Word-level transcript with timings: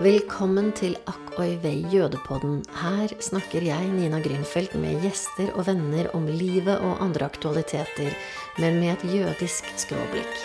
Velkommen 0.00 0.70
til 0.72 0.94
Akk 1.10 1.34
oi 1.36 1.58
vei 1.60 1.82
jødepodden. 1.92 2.62
Her 2.80 3.10
snakker 3.20 3.60
jeg, 3.60 3.90
Nina 3.92 4.16
Grünfeldt, 4.24 4.72
med 4.80 5.02
gjester 5.04 5.50
og 5.52 5.66
venner 5.66 6.08
om 6.16 6.24
livet 6.24 6.80
og 6.80 7.02
andre 7.04 7.26
aktualiteter, 7.28 8.08
men 8.56 8.78
med 8.80 8.94
et 8.94 9.04
jødisk 9.12 9.68
skråblikk. 9.76 10.40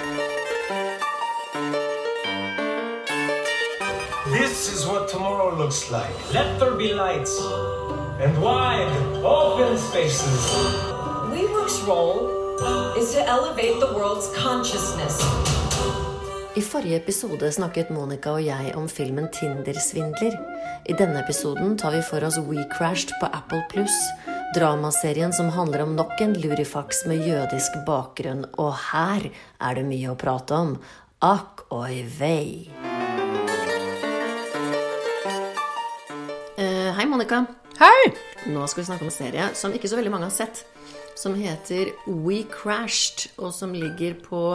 This 4.36 4.68
is 4.76 4.86
what 4.86 5.08
tomorrow 5.08 5.56
looks 5.56 5.90
like. 5.90 6.12
Let 6.33 6.60
there 6.60 6.76
be 6.76 6.92
lights 6.92 7.40
and 8.19 8.35
wide, 8.44 8.92
open 9.24 9.78
spaces. 9.78 10.51
WeWork's 11.31 11.79
role 11.87 12.28
is 12.99 13.13
to 13.13 13.24
elevate 13.24 13.79
the 13.79 13.94
world's 13.96 14.28
consciousness. 14.35 15.54
I 16.55 16.62
forrige 16.63 16.95
episode 16.95 17.49
snakket 17.52 17.89
Monica 17.91 18.31
og 18.31 18.45
jeg 18.45 18.70
om 18.80 18.85
filmen 18.88 19.25
Tinder-svindler. 19.35 20.38
I 20.88 20.93
denne 20.95 21.20
episoden 21.20 21.73
tar 21.75 21.91
vi 21.91 21.99
for 22.07 22.23
oss 22.23 22.38
WeCrashed 22.39 23.11
på 23.20 23.27
Apple 23.27 23.59
Pluss, 23.73 23.97
dramaserien 24.55 25.35
som 25.35 25.49
handler 25.52 25.83
om 25.83 25.97
nok 25.97 26.13
en 26.23 26.31
lurifaks 26.39 27.02
med 27.11 27.27
jødisk 27.27 27.75
bakgrunn. 27.83 28.45
Og 28.55 28.71
her 28.85 29.27
er 29.27 29.75
det 29.75 29.83
mye 29.89 30.13
å 30.13 30.16
prate 30.16 30.55
om. 30.55 30.71
Akk 31.20 31.66
oi 31.75 32.05
vei. 32.16 32.72
Uh, 36.55 36.95
hei, 36.95 37.03
Monica. 37.03 37.44
Hei! 37.81 38.16
Nå 38.47 38.63
skal 38.72 38.85
vi 38.85 38.88
snakke 38.94 39.03
om 39.03 39.11
en 39.11 39.17
serie 39.17 39.52
som 39.59 39.75
ikke 39.75 39.91
så 39.91 39.99
veldig 39.99 40.16
mange 40.16 40.31
har 40.31 40.38
sett. 40.39 40.63
Som 41.19 41.35
heter 41.35 41.91
We 42.08 42.45
Crashed, 42.47 43.27
og 43.44 43.52
som 43.52 43.75
ligger 43.75 44.16
på 44.23 44.47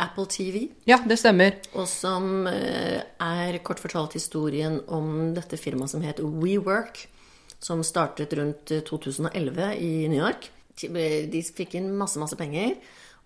Apple 0.00 0.26
TV. 0.30 0.64
Ja, 0.88 0.98
det 1.06 1.18
stemmer. 1.20 1.58
Og 1.76 1.86
som 1.90 2.46
eh, 2.50 3.00
er 3.20 3.58
kort 3.66 3.82
fortalt 3.82 4.16
historien 4.16 4.80
om 4.88 5.32
dette 5.36 5.58
firmaet 5.60 5.92
som 5.92 6.04
het 6.06 6.22
WeWork. 6.22 7.04
Som 7.60 7.82
startet 7.84 8.32
rundt 8.38 8.72
eh, 8.72 8.80
2011 8.88 9.70
i 9.78 9.92
New 10.08 10.20
York. 10.22 10.48
De 10.80 11.42
fikk 11.44 11.74
inn 11.76 11.90
masse, 11.98 12.16
masse 12.22 12.38
penger 12.40 12.78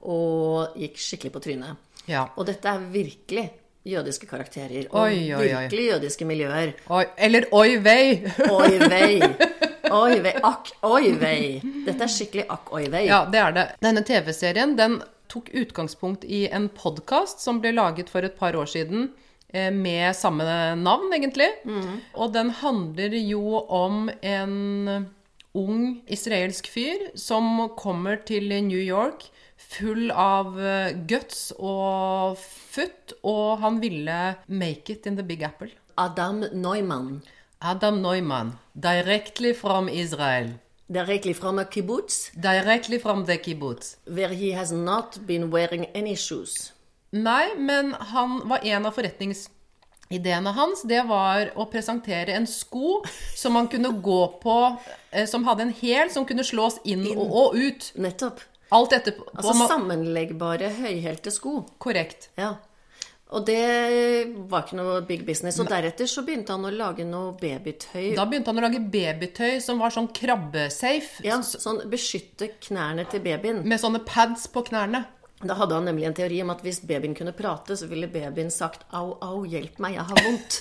og 0.05 0.75
gikk 0.77 0.99
skikkelig 1.01 1.33
på 1.37 1.43
trynet. 1.45 1.79
Ja. 2.11 2.27
Og 2.37 2.49
dette 2.49 2.69
er 2.69 2.83
virkelig 2.93 3.45
jødiske 3.89 4.27
karakterer. 4.29 4.89
Og 4.91 5.05
Oi, 5.07 5.31
oi, 5.33 5.39
oi. 5.39 5.47
virkelig 5.69 5.87
jødiske 5.93 6.27
miljøer. 6.29 6.75
Eller 7.17 7.47
oi 7.55 7.77
vei! 7.85 8.25
Oi 8.59 8.79
vei. 8.91 9.23
Oi 9.95 10.19
vei. 10.25 10.33
Akk 10.43 10.71
oi 10.89 11.13
vei. 11.21 11.61
Dette 11.87 12.07
er 12.07 12.11
skikkelig 12.11 12.47
akk 12.51 12.71
oi 12.75 12.87
vei. 12.91 13.05
Ja, 13.07 13.21
det 13.31 13.39
er 13.39 13.53
det. 13.55 13.65
Denne 13.85 14.03
TV-serien 14.09 14.73
den 14.79 14.97
tok 15.35 15.51
utgangspunkt 15.53 16.25
i 16.25 16.45
en 16.55 16.69
podkast 16.73 17.43
som 17.43 17.61
ble 17.63 17.75
laget 17.75 18.09
for 18.13 18.23
et 18.27 18.37
par 18.39 18.55
år 18.57 18.71
siden. 18.71 19.11
eh, 19.53 19.71
Med 19.71 20.15
samme 20.17 20.45
navn, 20.81 21.13
egentlig. 21.13 21.51
Og 22.15 22.33
den 22.33 22.51
handler 22.51 23.15
jo 23.21 23.61
om 23.69 24.09
en 24.23 25.07
ung 25.55 26.03
israelsk 26.11 26.67
fyr 26.67 27.11
som 27.15 27.69
kommer 27.79 28.17
til 28.27 28.49
New 28.67 28.81
York 28.81 29.29
full 29.57 30.11
av 30.11 30.59
eh, 30.61 30.93
guts 31.07 31.53
og 31.59 32.37
futt, 32.39 33.15
og 33.23 33.61
han 33.63 33.79
ville 33.81 34.37
make 34.49 34.91
it 34.91 35.07
in 35.07 35.17
the 35.17 35.23
Big 35.23 35.43
Apple. 35.43 35.71
Adam 35.97 36.43
Neumann. 36.53 37.23
Adam 37.63 38.03
Neumann, 38.03 38.59
directly 38.75 39.53
from 39.55 39.89
Israel. 39.89 40.51
Directly 40.87 41.33
from 41.35 41.59
a 41.59 41.65
kibbutz 41.65 42.31
Directly 42.37 42.99
from 42.99 43.25
the 43.25 43.39
kibbutz. 43.39 43.97
where 44.07 44.29
he 44.29 44.53
has 44.53 44.71
not 44.73 45.19
been 45.27 45.51
wearing 45.51 45.87
any 45.95 46.15
shoes. 46.17 46.73
Nei, 47.13 47.55
men 47.57 47.93
han 47.93 48.41
var 48.49 48.59
en 48.67 48.87
av 48.87 48.93
forretningsideene 48.93 50.53
hans. 50.57 50.83
Det 50.83 51.03
var 51.09 51.53
å 51.57 51.65
presentere 51.71 52.35
en 52.35 52.47
sko 52.47 53.03
som 53.37 53.53
man 53.55 53.69
kunne 53.69 53.93
gå 54.03 54.41
på, 54.43 54.77
eh, 55.13 55.25
som 55.27 55.45
hadde 55.45 55.63
en 55.69 55.73
hæl 55.81 56.11
som 56.11 56.27
kunne 56.27 56.45
slås 56.45 56.81
inn 56.85 57.07
og, 57.17 57.25
og 57.33 57.55
ut. 57.55 57.93
Nettopp. 57.97 58.41
Alt 58.75 58.93
etterpå. 58.93 59.29
Altså 59.37 59.69
sammenleggbare 59.71 60.73
høyhælte 60.81 61.31
sko. 61.31 61.63
Korrekt. 61.79 62.29
Ja. 62.37 62.57
Og 63.35 63.43
det 63.47 63.63
var 64.51 64.63
ikke 64.65 64.79
noe 64.79 65.01
big 65.07 65.25
business. 65.27 65.59
Og 65.63 65.71
deretter 65.71 66.09
så 66.11 66.23
begynte 66.27 66.55
han 66.55 66.67
å 66.69 66.71
lage 66.71 67.07
noe 67.09 67.33
babytøy. 67.41 68.15
Da 68.15 68.29
begynte 68.31 68.53
han 68.53 68.63
å 68.63 68.67
lage 68.69 68.83
babytøy 68.95 69.59
som 69.65 69.83
var 69.83 69.95
sånn 69.95 70.11
krabbesafe. 70.15 71.25
Ja, 71.27 71.41
sånn 71.43 71.83
beskytte 71.91 72.53
knærne 72.69 73.09
til 73.11 73.25
babyen. 73.25 73.65
Med 73.67 73.83
sånne 73.83 74.05
pads 74.07 74.47
på 74.55 74.63
knærne. 74.71 75.05
Da 75.45 75.57
hadde 75.59 75.77
han 75.77 75.89
nemlig 75.91 76.07
en 76.09 76.17
teori 76.17 76.39
om 76.45 76.53
at 76.55 76.63
hvis 76.65 76.81
babyen 76.87 77.17
kunne 77.17 77.35
prate, 77.37 77.77
så 77.77 77.89
ville 77.91 78.09
babyen 78.09 78.53
sagt 78.55 78.87
au, 78.97 79.17
au, 79.21 79.43
hjelp 79.49 79.81
meg, 79.83 79.99
jeg 79.99 80.07
har 80.09 80.23
vondt. 80.25 80.61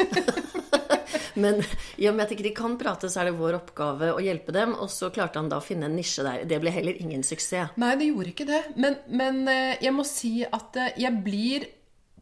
Men 1.43 1.61
i 1.97 2.09
og 2.09 2.17
med 2.17 2.25
at 2.25 2.33
ikke 2.35 2.45
de 2.45 2.53
kan 2.57 2.75
prate, 2.77 3.09
så 3.09 3.21
er 3.21 3.29
det 3.29 3.37
vår 3.37 3.57
oppgave 3.57 4.11
å 4.13 4.21
hjelpe 4.21 4.53
dem. 4.53 4.75
Og 4.77 4.91
så 4.93 5.09
klarte 5.13 5.41
han 5.41 5.49
da 5.49 5.61
å 5.61 5.65
finne 5.65 5.87
en 5.89 5.95
nisje 5.97 6.25
der. 6.25 6.43
Det 6.49 6.59
ble 6.61 6.73
heller 6.73 6.97
ingen 7.01 7.23
suksess. 7.25 7.77
Nei, 7.81 7.93
det 8.01 8.09
gjorde 8.09 8.33
ikke 8.33 8.49
det. 8.49 8.61
Men, 8.81 8.99
men 9.09 9.41
eh, 9.49 9.79
jeg 9.81 9.95
må 9.95 10.05
si 10.07 10.35
at 10.45 10.77
eh, 10.81 10.93
jeg 11.05 11.23
blir 11.25 11.69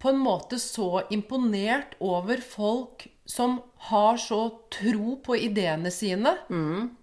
på 0.02 0.10
en 0.10 0.18
måte 0.22 0.58
så 0.62 1.04
imponert 1.14 1.94
over 2.02 2.42
folk 2.42 3.06
som 3.30 3.60
har 3.90 4.18
så 4.20 4.40
tro 4.74 5.16
på 5.24 5.38
ideene 5.38 5.92
sine. 5.94 6.34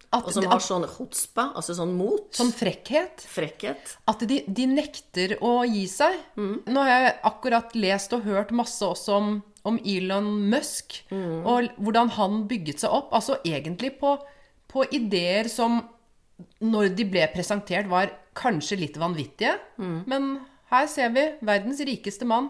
At, 0.09 0.25
Og 0.25 0.33
som 0.33 0.47
har 0.49 0.63
sånn 0.65 0.87
chutzpa, 0.89 1.51
altså 1.59 1.75
sånn 1.77 1.91
mot. 1.99 2.31
sånn 2.33 2.51
frekkhet. 2.57 3.23
frekkhet. 3.29 3.91
At 4.09 4.23
de, 4.29 4.39
de 4.49 4.65
nekter 4.71 5.35
å 5.45 5.61
gi 5.69 5.85
seg. 5.93 6.17
Nå 6.39 6.81
har 6.81 6.89
jeg 7.05 7.15
akkurat 7.29 7.75
lest 7.77 8.15
og 8.17 8.25
hørt 8.25 8.51
masse 8.57 8.81
også 8.89 9.19
om, 9.21 9.31
om 9.69 9.77
Elon 9.85 10.31
Musk, 10.49 11.03
og 11.13 11.69
hvordan 11.77 12.09
han 12.17 12.43
bygget 12.49 12.81
seg 12.87 12.97
opp. 12.97 13.13
Altså 13.13 13.37
egentlig 13.45 13.95
på, 14.01 14.15
på 14.73 14.87
ideer 14.97 15.51
som, 15.53 15.83
når 16.65 16.95
de 16.97 17.05
ble 17.13 17.29
presentert, 17.35 17.87
var 17.93 18.11
kanskje 18.39 18.81
litt 18.81 18.97
vanvittige. 19.01 19.59
Men 19.79 20.39
her 20.73 20.89
ser 20.89 21.13
vi 21.13 21.29
verdens 21.45 21.85
rikeste 21.85 22.25
mann. 22.29 22.49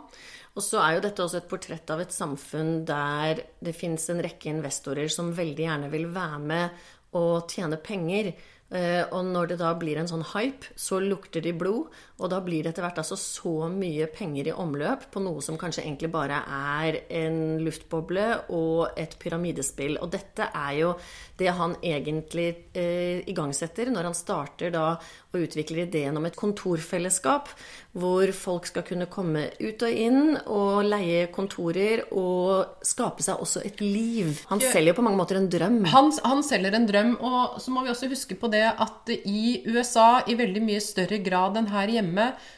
Og 0.57 0.63
så 0.65 0.81
er 0.83 0.97
jo 0.97 1.03
dette 1.05 1.23
også 1.23 1.41
et 1.43 1.49
portrett 1.51 1.91
av 1.95 2.01
et 2.03 2.15
samfunn 2.15 2.85
der 2.89 3.45
det 3.63 3.75
fins 3.77 4.09
en 4.11 4.23
rekke 4.25 4.51
investorer 4.51 5.11
som 5.13 5.35
veldig 5.37 5.67
gjerne 5.69 5.91
vil 5.93 6.09
være 6.15 6.39
med 6.43 6.71
og 7.19 7.49
tjene 7.53 7.79
penger. 7.81 8.33
Eh, 8.71 9.05
Og 9.13 9.25
når 9.25 9.47
det 9.53 9.59
da 9.63 9.73
blir 9.75 9.97
en 9.97 10.11
sånn 10.11 10.27
hype, 10.35 10.73
så 10.77 11.01
lukter 11.01 11.41
de 11.41 11.53
blod. 11.53 11.89
Og 12.19 12.31
da 12.33 12.41
blir 12.43 12.65
det 12.65 12.73
etter 12.73 12.83
hvert 12.83 12.99
altså 12.99 13.15
så 13.19 13.69
mye 13.71 14.09
penger 14.11 14.51
i 14.51 14.55
omløp 14.55 15.07
på 15.15 15.23
noe 15.23 15.43
som 15.45 15.59
kanskje 15.61 15.85
egentlig 15.85 16.11
bare 16.11 16.41
er 16.43 17.01
en 17.15 17.61
luftboble 17.63 18.27
og 18.55 18.99
et 18.99 19.15
pyramidespill. 19.23 20.01
Og 20.03 20.11
dette 20.11 20.49
er 20.51 20.73
jo 20.81 20.93
det 21.39 21.53
han 21.55 21.77
egentlig 21.79 22.49
eh, 22.75 23.23
igangsetter 23.31 23.93
når 23.95 24.11
han 24.11 24.19
starter 24.19 24.75
da 24.75 24.89
og 25.29 25.45
utvikler 25.45 25.85
ideen 25.85 26.17
om 26.17 26.25
et 26.27 26.37
kontorfellesskap 26.39 27.51
hvor 27.99 28.31
folk 28.37 28.69
skal 28.69 28.85
kunne 28.87 29.09
komme 29.11 29.45
ut 29.61 29.83
og 29.85 29.93
inn 29.93 30.39
og 30.47 30.87
leie 30.87 31.27
kontorer 31.35 32.05
og 32.17 32.81
skape 32.87 33.25
seg 33.25 33.43
også 33.43 33.63
et 33.69 33.83
liv. 33.83 34.33
Han 34.53 34.63
selger 34.63 34.93
jo 34.93 34.99
på 34.99 35.05
mange 35.05 35.21
måter 35.21 35.39
en 35.39 35.51
drøm. 35.51 35.81
Han, 35.93 36.11
han 36.25 36.43
selger 36.47 36.77
en 36.79 36.89
drøm, 36.89 37.15
og 37.25 37.59
så 37.63 37.75
må 37.75 37.85
vi 37.85 37.93
også 37.93 38.11
huske 38.13 38.39
på 38.39 38.51
det 38.53 38.65
at 38.71 39.13
i 39.19 39.65
USA, 39.69 40.23
i 40.29 40.37
veldig 40.39 40.63
mye 40.65 40.83
større 40.85 41.21
grad 41.25 41.59
enn 41.61 41.71
her 41.73 41.93
hjemme, 41.99 42.08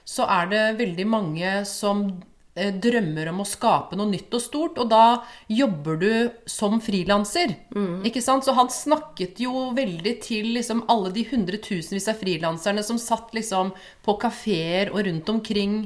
så 0.04 0.26
er 0.30 0.50
det 0.50 0.64
veldig 0.80 1.06
mange 1.08 1.52
som 1.68 2.04
eh, 2.54 2.70
drømmer 2.74 3.30
om 3.32 3.42
å 3.42 3.48
skape 3.48 3.98
noe 3.98 4.10
nytt 4.10 4.32
og 4.36 4.42
stort, 4.44 4.78
og 4.78 4.90
da 4.92 5.22
jobber 5.50 6.00
du 6.00 6.12
som 6.50 6.78
frilanser. 6.84 7.56
Ikke 8.06 8.22
sant? 8.24 8.46
Så 8.46 8.54
han 8.56 8.70
snakket 8.70 9.42
jo 9.42 9.70
veldig 9.76 10.14
til 10.24 10.52
liksom 10.56 10.84
alle 10.92 11.12
de 11.14 11.26
hundretusenvis 11.30 12.08
av 12.12 12.20
frilanserne 12.22 12.84
som 12.86 12.98
satt 13.00 13.34
liksom 13.36 13.74
på 14.06 14.16
kafeer 14.22 14.94
og 14.94 15.04
rundt 15.06 15.28
omkring, 15.28 15.76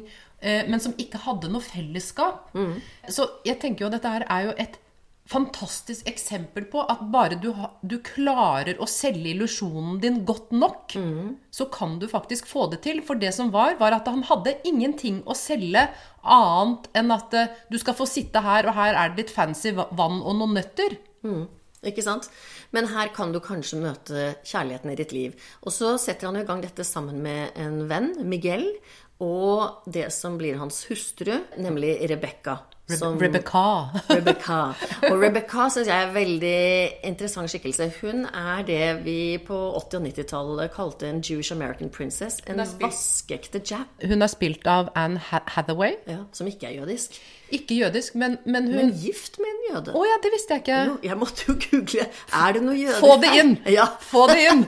eh, 0.41 0.63
men 0.69 0.81
som 0.81 0.97
ikke 0.99 1.25
hadde 1.27 1.53
noe 1.53 1.65
fellesskap. 1.65 2.51
Så 3.09 3.29
jeg 3.45 3.61
tenker 3.61 3.85
jo 3.85 3.93
at 3.93 3.99
dette 3.99 4.17
her 4.19 4.29
er 4.29 4.49
jo 4.51 4.57
et 4.59 4.81
fantastisk 5.25 6.05
eksempel 6.09 6.67
på 6.69 6.83
at 6.85 7.01
bare 7.13 7.39
du, 7.41 7.49
du 7.81 7.97
klarer 8.05 8.77
å 8.77 8.89
selge 8.91 9.31
illusjonen 9.33 9.97
din 10.03 10.19
godt 10.29 10.53
nok, 10.53 10.93
så 11.51 11.67
kan 11.73 11.97
du 11.99 12.05
faktisk 12.11 12.47
få 12.51 12.67
det 12.75 12.83
til. 12.85 13.01
For 13.07 13.17
det 13.17 13.33
som 13.33 13.53
var, 13.55 13.79
var 13.81 13.97
at 13.97 14.09
han 14.11 14.25
hadde 14.29 14.59
ingenting 14.69 15.23
å 15.25 15.37
selge 15.39 15.87
annet 16.21 16.89
enn 16.97 17.13
at 17.15 17.35
eh, 17.37 17.53
du 17.73 17.79
skal 17.81 17.97
få 17.97 18.07
sitte 18.09 18.41
her, 18.45 18.69
og 18.69 18.77
her 18.77 18.95
er 18.95 19.13
det 19.13 19.25
litt 19.25 19.33
fancy 19.35 19.73
vann 19.73 20.21
og 20.21 20.37
noen 20.37 20.59
nøtter. 20.61 20.99
Ikke 21.85 22.05
sant? 22.05 22.29
Men 22.73 22.89
her 22.93 23.11
kan 23.17 23.33
du 23.33 23.41
kanskje 23.45 23.81
møte 23.81 24.29
kjærligheten 24.45 24.93
i 24.93 24.99
ditt 25.01 25.13
liv. 25.13 25.35
Og 25.65 25.73
så 25.73 25.95
setter 26.01 26.31
han 26.31 26.41
i 26.41 26.45
gang 26.49 26.63
dette 26.65 26.85
sammen 26.85 27.21
med 27.25 27.57
en 27.61 27.85
venn, 27.89 28.13
Miguel. 28.29 28.71
og 29.23 29.85
det 29.87 30.09
som 30.13 30.37
blir 30.37 30.59
hans 30.59 30.85
hustru, 30.91 31.37
nemlig 31.57 31.97
Rebekka. 32.11 32.59
Som, 32.89 33.17
Rebecca. 33.17 33.89
Rebecca. 34.11 34.59
Og 35.09 35.15
Rebecca 35.23 35.71
syns 35.73 35.89
jeg 35.89 35.97
er 35.97 36.11
en 36.11 36.13
veldig 36.13 36.59
interessant 37.09 37.49
skikkelse. 37.49 37.87
Hun 38.03 38.27
er 38.29 38.67
det 38.69 38.81
vi 39.07 39.39
på 39.41 39.57
80- 39.79 39.97
og 39.97 40.05
90-tallet 40.05 40.75
kalte 40.75 41.09
en 41.09 41.23
Jewish 41.25 41.53
American 41.55 41.89
princess. 41.89 42.43
En 42.45 42.61
vaskeekte 42.83 43.63
jap. 43.65 43.89
Hun 44.05 44.21
er 44.21 44.29
spilt 44.29 44.69
av 44.69 44.93
Anne 45.01 45.23
Hathaway. 45.31 45.97
Ja, 46.11 46.27
som 46.37 46.51
ikke 46.51 46.69
er 46.69 46.77
jødisk. 46.83 47.17
Ikke 47.57 47.81
jødisk, 47.81 48.15
men, 48.21 48.37
men 48.45 48.69
hun 48.69 48.77
Men 48.77 48.93
gift 49.01 49.41
med 49.41 49.49
en 49.49 49.65
jøde. 49.71 49.97
Å 49.97 50.05
ja, 50.05 50.21
det 50.21 50.37
visste 50.37 50.59
jeg 50.59 50.67
ikke. 50.67 50.85
Jo, 50.91 50.95
jeg 51.09 51.19
måtte 51.25 51.49
jo 51.49 51.57
google. 51.65 52.07
Er 52.37 52.57
det 52.57 52.65
noe 52.69 52.77
jøder 52.77 53.01
Få 53.01 53.17
det 53.25 53.35
inn! 53.41 53.57
Ja. 53.73 53.89
Få 54.13 54.29
det 54.29 54.41
inn! 54.45 54.65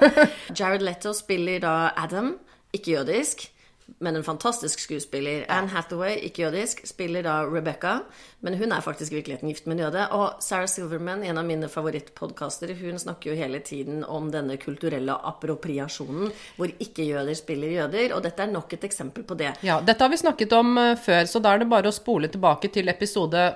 Jared 0.58 0.84
Leto 0.86 1.12
spiller 1.16 1.60
da 1.60 1.74
Adam, 1.92 2.38
ikke 2.72 2.96
jødisk, 2.96 3.50
men 3.98 4.16
en 4.16 4.24
fantastisk 4.24 4.80
skuespiller. 4.80 5.44
Anne 5.48 5.68
Hathaway, 5.72 6.16
ikke 6.26 6.44
jødisk, 6.46 6.82
spiller 6.88 7.24
da 7.26 7.40
Rebecca, 7.44 8.00
men 8.40 8.56
hun 8.60 8.72
er 8.72 8.84
faktisk 8.84 9.12
i 9.12 9.18
virkeligheten 9.18 9.50
gift 9.50 9.66
med 9.66 9.78
en 9.78 9.84
jøde. 9.84 10.06
Og 10.16 10.42
Sarah 10.44 10.68
Silverman, 10.68 11.24
en 11.24 11.38
av 11.38 11.46
mine 11.48 11.68
favorittpodkaster, 11.68 12.74
hun 12.80 12.98
snakker 12.98 13.32
jo 13.32 13.38
hele 13.38 13.60
tiden 13.64 14.04
om 14.04 14.30
denne 14.32 14.56
kulturelle 14.60 15.16
appropriasjonen, 15.32 16.30
hvor 16.56 16.72
ikke-jøder 16.78 17.38
spiller 17.38 17.76
jøder, 17.80 18.14
og 18.16 18.22
dette 18.26 18.44
er 18.44 18.52
nok 18.52 18.76
et 18.76 18.86
eksempel 18.90 19.26
på 19.26 19.38
det. 19.40 19.54
Ja, 19.66 19.80
dette 19.84 20.04
har 20.04 20.12
vi 20.12 20.20
snakket 20.20 20.54
om 20.56 20.76
eh, 20.78 20.94
før, 21.00 21.24
så 21.26 21.42
da 21.42 21.54
er 21.54 21.64
det 21.64 21.70
bare 21.72 21.90
å 21.90 21.94
spole 21.94 22.30
tilbake 22.32 22.72
til 22.72 22.88
episode 22.92 23.50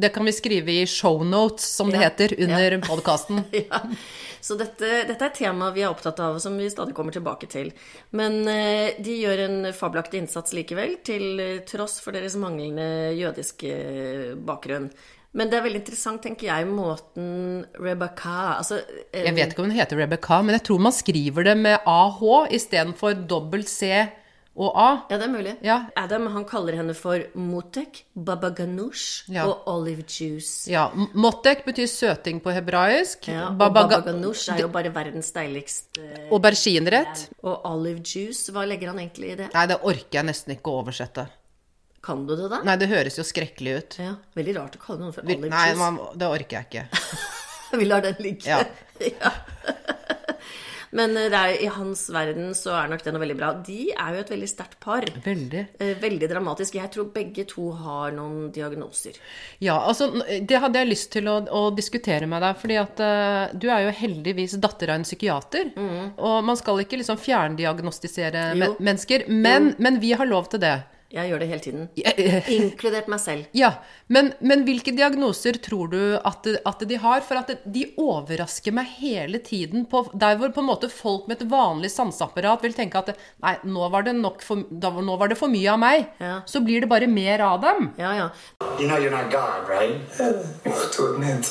Det 0.00 0.08
kan 0.14 0.24
vi 0.24 0.32
skrive 0.32 0.72
i 0.80 0.86
shownotes, 0.88 1.66
som 1.76 1.90
det 1.92 2.00
Ja. 2.00 2.08
heter, 2.08 2.34
under 2.42 2.78
podkasten. 2.88 3.42
Ja. 3.52 3.82
Så 4.40 4.56
dette, 4.56 4.88
dette 5.04 5.20
er 5.20 5.28
et 5.28 5.36
tema 5.36 5.66
vi 5.76 5.82
er 5.84 5.90
opptatt 5.92 6.20
av, 6.24 6.38
og 6.38 6.40
som 6.40 6.54
vi 6.56 6.70
stadig 6.72 6.94
kommer 6.96 7.12
tilbake 7.12 7.44
til. 7.52 7.68
Men 8.16 8.38
eh, 8.48 8.94
de 9.04 9.18
gjør 9.20 9.42
en 9.44 9.58
fabelaktig 9.76 10.22
innsats 10.22 10.54
likevel, 10.56 10.94
til 11.04 11.26
eh, 11.44 11.58
tross 11.68 11.98
for 12.00 12.16
deres 12.16 12.38
manglende 12.40 13.12
jødiske 13.18 13.74
bakgrunn. 14.48 14.88
Men 15.36 15.46
det 15.52 15.60
er 15.60 15.62
veldig 15.62 15.78
interessant, 15.84 16.22
tenker 16.24 16.48
jeg, 16.48 16.66
måten 16.66 17.60
Rebecca 17.78 18.56
altså, 18.56 18.80
eh, 19.12 19.28
Jeg 19.28 19.36
vet 19.36 19.52
ikke 19.52 19.62
om 19.62 19.68
hun 19.68 19.76
heter 19.78 20.00
Rebecca, 20.00 20.40
men 20.42 20.56
jeg 20.56 20.64
tror 20.66 20.80
man 20.88 20.96
skriver 20.96 21.46
det 21.52 21.56
med 21.60 21.84
AH 21.86 22.24
istedenfor 22.56 23.14
dobbelt 23.30 23.68
C 23.70 23.92
og 24.56 24.72
A. 24.76 24.86
Ja, 25.08 25.16
det 25.16 25.24
er 25.28 25.32
mulig. 25.32 25.52
Ja. 25.64 25.76
Adam 25.96 26.26
han 26.34 26.44
kaller 26.44 26.74
henne 26.76 26.94
for 26.98 27.22
motek, 27.38 28.02
baba 28.14 28.50
ganoush 28.50 29.24
Ja. 29.30 29.46
og 29.46 29.62
olive 29.70 30.02
juice. 30.02 30.66
Ja, 30.70 30.90
Motek 31.14 31.64
betyr 31.64 31.86
søting 31.88 32.40
på 32.42 32.52
hebraisk. 32.52 33.28
Ja, 33.28 33.46
og 33.48 33.58
Baba 33.58 33.86
baba 33.86 34.00
ganoush 34.10 34.50
er 34.52 34.58
jo 34.64 34.68
bare 34.68 34.90
verdens 34.92 35.30
deiligste 35.32 36.02
Auberginerett. 36.30 37.28
Og 37.42 37.64
olive 37.70 38.02
juice, 38.04 38.50
hva 38.52 38.66
legger 38.66 38.88
han 38.92 38.98
egentlig 38.98 39.32
i 39.32 39.36
det? 39.44 39.50
Nei, 39.54 39.66
det 39.70 39.78
orker 39.82 40.18
jeg 40.20 40.26
nesten 40.28 40.56
ikke 40.56 40.70
å 40.74 40.82
oversette. 40.82 41.28
Kan 42.02 42.26
du 42.26 42.34
det, 42.36 42.48
da? 42.50 42.62
Nei, 42.64 42.76
det 42.80 42.88
høres 42.88 43.18
jo 43.20 43.24
skrekkelig 43.28 43.76
ut. 43.78 43.98
Ja, 44.00 44.14
Veldig 44.34 44.54
rart 44.56 44.76
å 44.76 44.80
kalle 44.80 45.00
noen 45.04 45.12
for 45.12 45.22
Olive 45.22 45.38
olive 45.46 45.50
Nei, 45.54 45.66
juice. 45.68 45.78
man, 45.78 45.98
det 46.16 46.26
orker 46.26 46.56
jeg 46.58 46.68
ikke. 46.70 46.84
Vi 47.80 47.84
lar 47.86 48.00
den 48.02 48.16
ligge. 48.18 48.48
Ja. 48.48 48.64
Ja. 49.00 49.30
Men 50.96 51.16
eh, 51.16 51.30
er, 51.30 51.54
i 51.62 51.68
hans 51.70 52.06
verden 52.12 52.52
så 52.56 52.74
er 52.78 52.90
nok 52.90 53.04
det 53.04 53.14
noe 53.14 53.22
veldig 53.22 53.38
bra. 53.38 53.50
De 53.66 53.92
er 53.94 54.16
jo 54.16 54.22
et 54.24 54.32
veldig 54.34 54.50
sterkt 54.50 54.78
par. 54.82 55.06
Veldig. 55.24 55.64
Eh, 55.78 55.94
Veldig 56.00 56.30
dramatisk. 56.30 56.78
Jeg 56.80 56.92
tror 56.94 57.10
begge 57.14 57.44
to 57.50 57.70
har 57.78 58.14
noen 58.16 58.50
diagnoser. 58.54 59.18
Ja, 59.62 59.78
altså, 59.78 60.10
det 60.26 60.60
hadde 60.62 60.82
jeg 60.82 60.90
lyst 60.90 61.10
til 61.14 61.28
å, 61.30 61.38
å 61.44 61.62
diskutere 61.76 62.28
med 62.30 62.42
deg, 62.44 62.56
fordi 62.60 62.78
at 62.80 63.02
uh, 63.04 63.52
du 63.52 63.68
er 63.70 63.84
jo 63.84 63.96
heldigvis 64.00 64.56
datter 64.62 64.92
av 64.92 65.00
en 65.00 65.06
psykiater. 65.06 65.72
Og 66.20 66.38
man 66.46 66.58
skal 66.58 66.82
ikke 66.82 66.98
liksom 67.00 67.20
fjerndiagnostisere 67.20 68.46
men 68.58 68.78
mennesker, 68.80 69.26
men, 69.28 69.74
men 69.82 70.00
vi 70.02 70.14
har 70.16 70.28
lov 70.28 70.48
til 70.52 70.62
det. 70.62 70.78
Jeg 71.10 71.26
gjør 71.26 71.40
det 71.42 71.48
hele 71.50 71.62
tiden. 71.64 71.86
Inkludert 72.60 73.08
meg 73.10 73.18
selv. 73.22 73.48
Ja, 73.56 73.72
men, 74.06 74.30
men 74.38 74.62
hvilke 74.66 74.92
diagnoser 74.94 75.58
tror 75.62 75.90
du 75.90 75.98
at, 76.16 76.46
at 76.46 76.84
de 76.86 76.98
har? 77.02 77.24
For 77.26 77.40
at 77.40 77.50
de 77.64 77.84
overrasker 77.98 78.74
meg 78.76 78.92
hele 79.00 79.40
tiden. 79.42 79.88
På, 79.90 80.04
der 80.14 80.38
hvor 80.38 80.54
på 80.54 80.62
en 80.62 80.70
måte 80.70 80.90
folk 80.92 81.26
med 81.26 81.40
et 81.40 81.50
vanlig 81.50 81.90
sanseapparat 81.90 82.62
vil 82.66 82.78
tenke 82.78 83.02
at 83.02 83.12
nei, 83.42 83.56
nå 83.66 83.90
var 83.90 84.06
det, 84.06 84.14
nok 84.20 84.44
for, 84.46 84.62
da, 84.70 84.94
nå 84.94 85.18
var 85.18 85.34
det 85.34 85.40
for 85.40 85.50
mye 85.50 85.74
av 85.74 85.82
meg. 85.82 86.06
Ja. 86.22 86.40
Så 86.46 86.62
blir 86.62 86.86
det 86.86 86.92
bare 86.92 87.10
mer 87.10 87.42
av 87.48 87.58
dem. 87.66 87.90
Ja, 87.98 88.14
ja. 88.14 88.30
You 88.78 88.86
know 88.86 89.02
you're 89.02 89.10
not 89.10 89.32
God, 89.34 89.66
right? 89.68 89.98
Have 90.64 90.90
to 90.94 91.14
admit, 91.14 91.50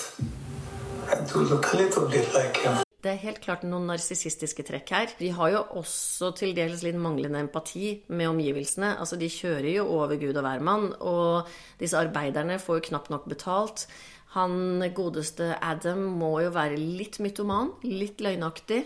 I 1.11 1.19
do 1.27 1.43
look 1.43 1.73
a 1.73 1.77
little 1.77 2.07
bit 2.07 2.31
like 2.33 2.55
him. 2.63 2.79
Det 2.99 3.13
er 3.13 3.21
helt 3.21 3.39
klart 3.39 3.61
noen 3.63 3.85
narsissistiske 3.87 4.65
trekk 4.67 4.89
her. 4.91 5.11
De 5.21 5.29
har 5.31 5.53
jo 5.53 5.59
også 5.79 6.33
til 6.35 6.51
dels 6.57 6.81
litt 6.83 6.97
manglende 6.99 7.39
empati 7.45 7.93
med 8.11 8.27
omgivelsene. 8.27 8.97
Altså, 8.99 9.15
de 9.15 9.29
kjører 9.31 9.69
jo 9.71 9.85
over 9.95 10.19
Gud 10.19 10.35
og 10.35 10.43
hvermann, 10.43 10.89
og 10.99 11.47
disse 11.79 11.95
arbeiderne 11.95 12.59
får 12.59 12.81
jo 12.81 12.87
knapt 12.89 13.13
nok 13.13 13.29
betalt. 13.31 13.85
Han 14.35 14.83
godeste 14.93 15.55
Adam 15.63 16.03
må 16.19 16.35
jo 16.43 16.51
være 16.53 16.75
litt 16.75 17.21
mytoman, 17.23 17.71
litt 17.87 18.19
løgnaktig. 18.21 18.83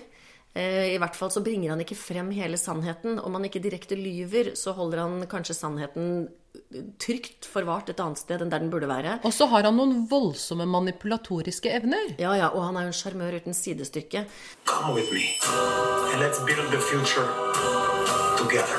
Eh, 0.53 0.93
I 0.93 1.01
hvert 1.01 1.17
fall 1.17 1.33
så 1.33 1.41
bringer 1.41 1.73
han 1.73 1.81
ikke 1.81 1.97
frem 1.97 2.29
hele 2.37 2.59
sannheten. 2.61 3.17
Om 3.17 3.39
han 3.39 3.49
ikke 3.49 3.63
direkte 3.65 3.97
lyver, 3.97 4.53
så 4.59 4.75
holder 4.77 5.07
han 5.07 5.25
kanskje 5.31 5.57
sannheten 5.57 6.27
trygt 7.01 7.45
forvart 7.49 7.89
et 7.89 8.01
annet 8.01 8.19
sted 8.21 8.41
enn 8.43 8.51
der 8.51 8.61
den 8.61 8.69
burde 8.73 8.87
være. 8.89 9.17
Og 9.25 9.33
så 9.33 9.47
har 9.49 9.65
han 9.67 9.77
noen 9.77 10.05
voldsomme 10.09 10.65
manipulatoriske 10.69 11.71
evner. 11.73 12.13
Ja, 12.21 12.33
ja, 12.37 12.49
og 12.53 12.67
han 12.67 12.77
er 12.77 12.87
jo 12.87 12.93
en 12.93 12.97
sjarmør 12.97 13.37
uten 13.41 13.57
sidestykke. 13.57 14.25
Come 14.69 14.93
with 14.93 15.09
me, 15.13 15.25
and 16.13 16.21
let's 16.21 16.41
build 16.45 16.69
the 16.73 16.81
future 16.81 17.25
together. 18.37 18.77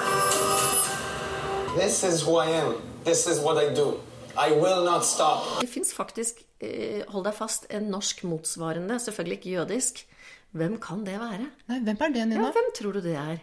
This 1.75 2.03
is 2.07 2.23
who 2.23 2.39
I 2.39 2.51
am. 2.63 2.75
This 3.05 3.27
is 3.27 3.41
what 3.43 3.59
I 3.59 3.75
do. 3.75 3.99
I 4.39 4.51
will 4.55 4.85
not 4.85 5.05
stop. 5.07 5.61
Det 5.61 5.69
fins 5.71 5.93
faktisk, 5.95 6.43
eh, 6.61 7.03
hold 7.09 7.25
deg 7.27 7.35
fast, 7.35 7.67
en 7.71 7.91
norsk 7.91 8.25
motsvarende, 8.25 8.99
selvfølgelig 8.99 9.39
ikke 9.39 9.51
jødisk. 9.59 10.07
Hvem 10.55 10.79
kan 10.79 11.03
det 11.07 11.19
være? 11.19 11.49
Nei, 11.71 11.81
hvem 11.83 11.99
er 12.01 12.15
det, 12.15 12.29
Nina? 12.29 12.47
Ja, 12.47 12.53
hvem 12.55 12.71
tror 12.79 12.95
du 12.95 13.01
det 13.03 13.17
er? 13.19 13.43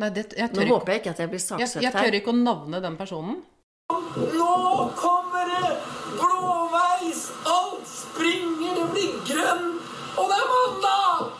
Nei, 0.00 0.08
det, 0.08 0.32
jeg, 0.36 0.48
Nå 0.48 0.56
tør 0.56 0.62
ikke, 0.62 0.72
håper 0.74 0.92
jeg 0.92 1.00
ikke 1.00 1.10
at 1.10 1.20
jeg 1.20 1.30
blir 1.32 1.42
saksøkt 1.42 1.74
her. 1.74 1.82
jeg 1.86 1.92
tør 1.96 2.16
ikke 2.20 2.32
å 2.32 2.36
navne 2.36 2.80
den 2.84 2.96
personen. 3.00 3.40
Nå 4.38 4.90
kommer 4.96 5.48
det! 5.52 5.76
Blåveis! 6.16 7.26
Alt 7.44 7.88
springer, 7.88 8.74
det 8.78 8.88
blir 8.94 9.14
grønn, 9.28 9.70
og 10.16 10.28
det 10.30 10.38
er 10.38 10.50
mandag! 10.52 11.32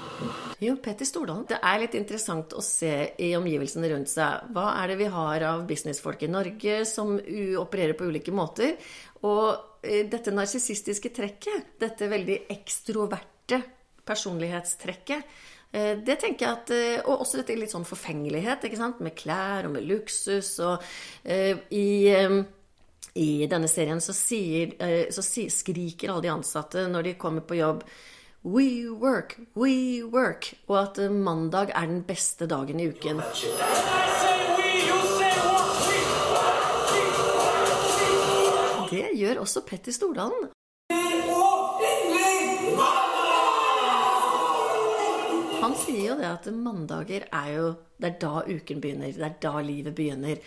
Jo, 0.62 0.76
Petter 0.78 1.08
Stordalen. 1.08 1.46
Det 1.48 1.58
er 1.58 1.80
litt 1.82 1.96
interessant 1.98 2.52
å 2.54 2.62
se 2.62 2.92
i 3.18 3.32
omgivelsene 3.34 3.88
rundt 3.90 4.12
seg. 4.12 4.52
Hva 4.54 4.68
er 4.78 4.92
det 4.92 4.98
vi 5.00 5.08
har 5.10 5.46
av 5.48 5.64
businessfolk 5.66 6.22
i 6.22 6.30
Norge 6.30 6.76
som 6.86 7.16
opererer 7.18 7.96
på 7.98 8.06
ulike 8.06 8.34
måter? 8.34 8.76
Og 9.26 9.82
eh, 9.82 10.04
dette 10.10 10.34
narsissistiske 10.34 11.10
trekket, 11.16 11.74
dette 11.82 12.10
veldig 12.10 12.44
ekstroverte 12.54 13.58
personlighetstrekket, 14.06 15.26
det 16.04 16.18
tenker 16.20 16.44
jeg 16.44 16.52
at 16.52 16.70
eh, 16.76 17.04
Og 17.08 17.22
også 17.24 17.38
dette 17.40 17.54
litt 17.56 17.72
sånn 17.72 17.86
forfengelighet, 17.88 18.66
ikke 18.68 18.80
sant? 18.80 19.00
Med 19.00 19.16
klær 19.16 19.68
og 19.68 19.76
med 19.76 19.86
luksus 19.88 20.58
og 20.60 20.82
uh, 20.82 21.54
i 21.72 21.86
Um, 22.12 22.42
i 23.14 23.44
denne 23.44 23.68
serien 23.68 24.00
så, 24.00 24.14
sier, 24.16 24.72
eh, 24.80 25.10
så 25.12 25.20
skriker 25.22 26.08
alle 26.08 26.24
de 26.24 26.32
ansatte 26.32 26.86
når 26.88 27.10
de 27.10 27.18
kommer 27.20 27.44
på 27.44 27.60
jobb 27.60 27.84
We 28.42 28.88
work, 28.90 29.36
we 29.54 30.02
work. 30.02 30.48
Og 30.66 30.78
at 30.80 30.98
eh, 30.98 31.12
mandag 31.12 31.70
er 31.70 31.86
den 31.86 32.00
beste 32.02 32.48
dagen 32.50 32.80
i 32.80 32.88
uken. 32.90 33.20
Det 38.90 39.12
gjør 39.14 39.44
også 39.44 39.62
Petter 39.68 39.94
Stordalen. 39.94 40.50
Han 45.62 45.74
sier 45.78 46.10
jo 46.10 46.18
det 46.18 46.28
at 46.28 46.48
mandager 46.54 47.26
er 47.28 47.50
jo 47.54 47.66
Det 48.02 48.08
er 48.08 48.16
da 48.18 48.42
uken 48.48 48.80
begynner. 48.82 49.12
Det 49.14 49.26
er 49.28 49.34
da 49.44 49.60
livet 49.62 49.94
begynner. 49.94 50.40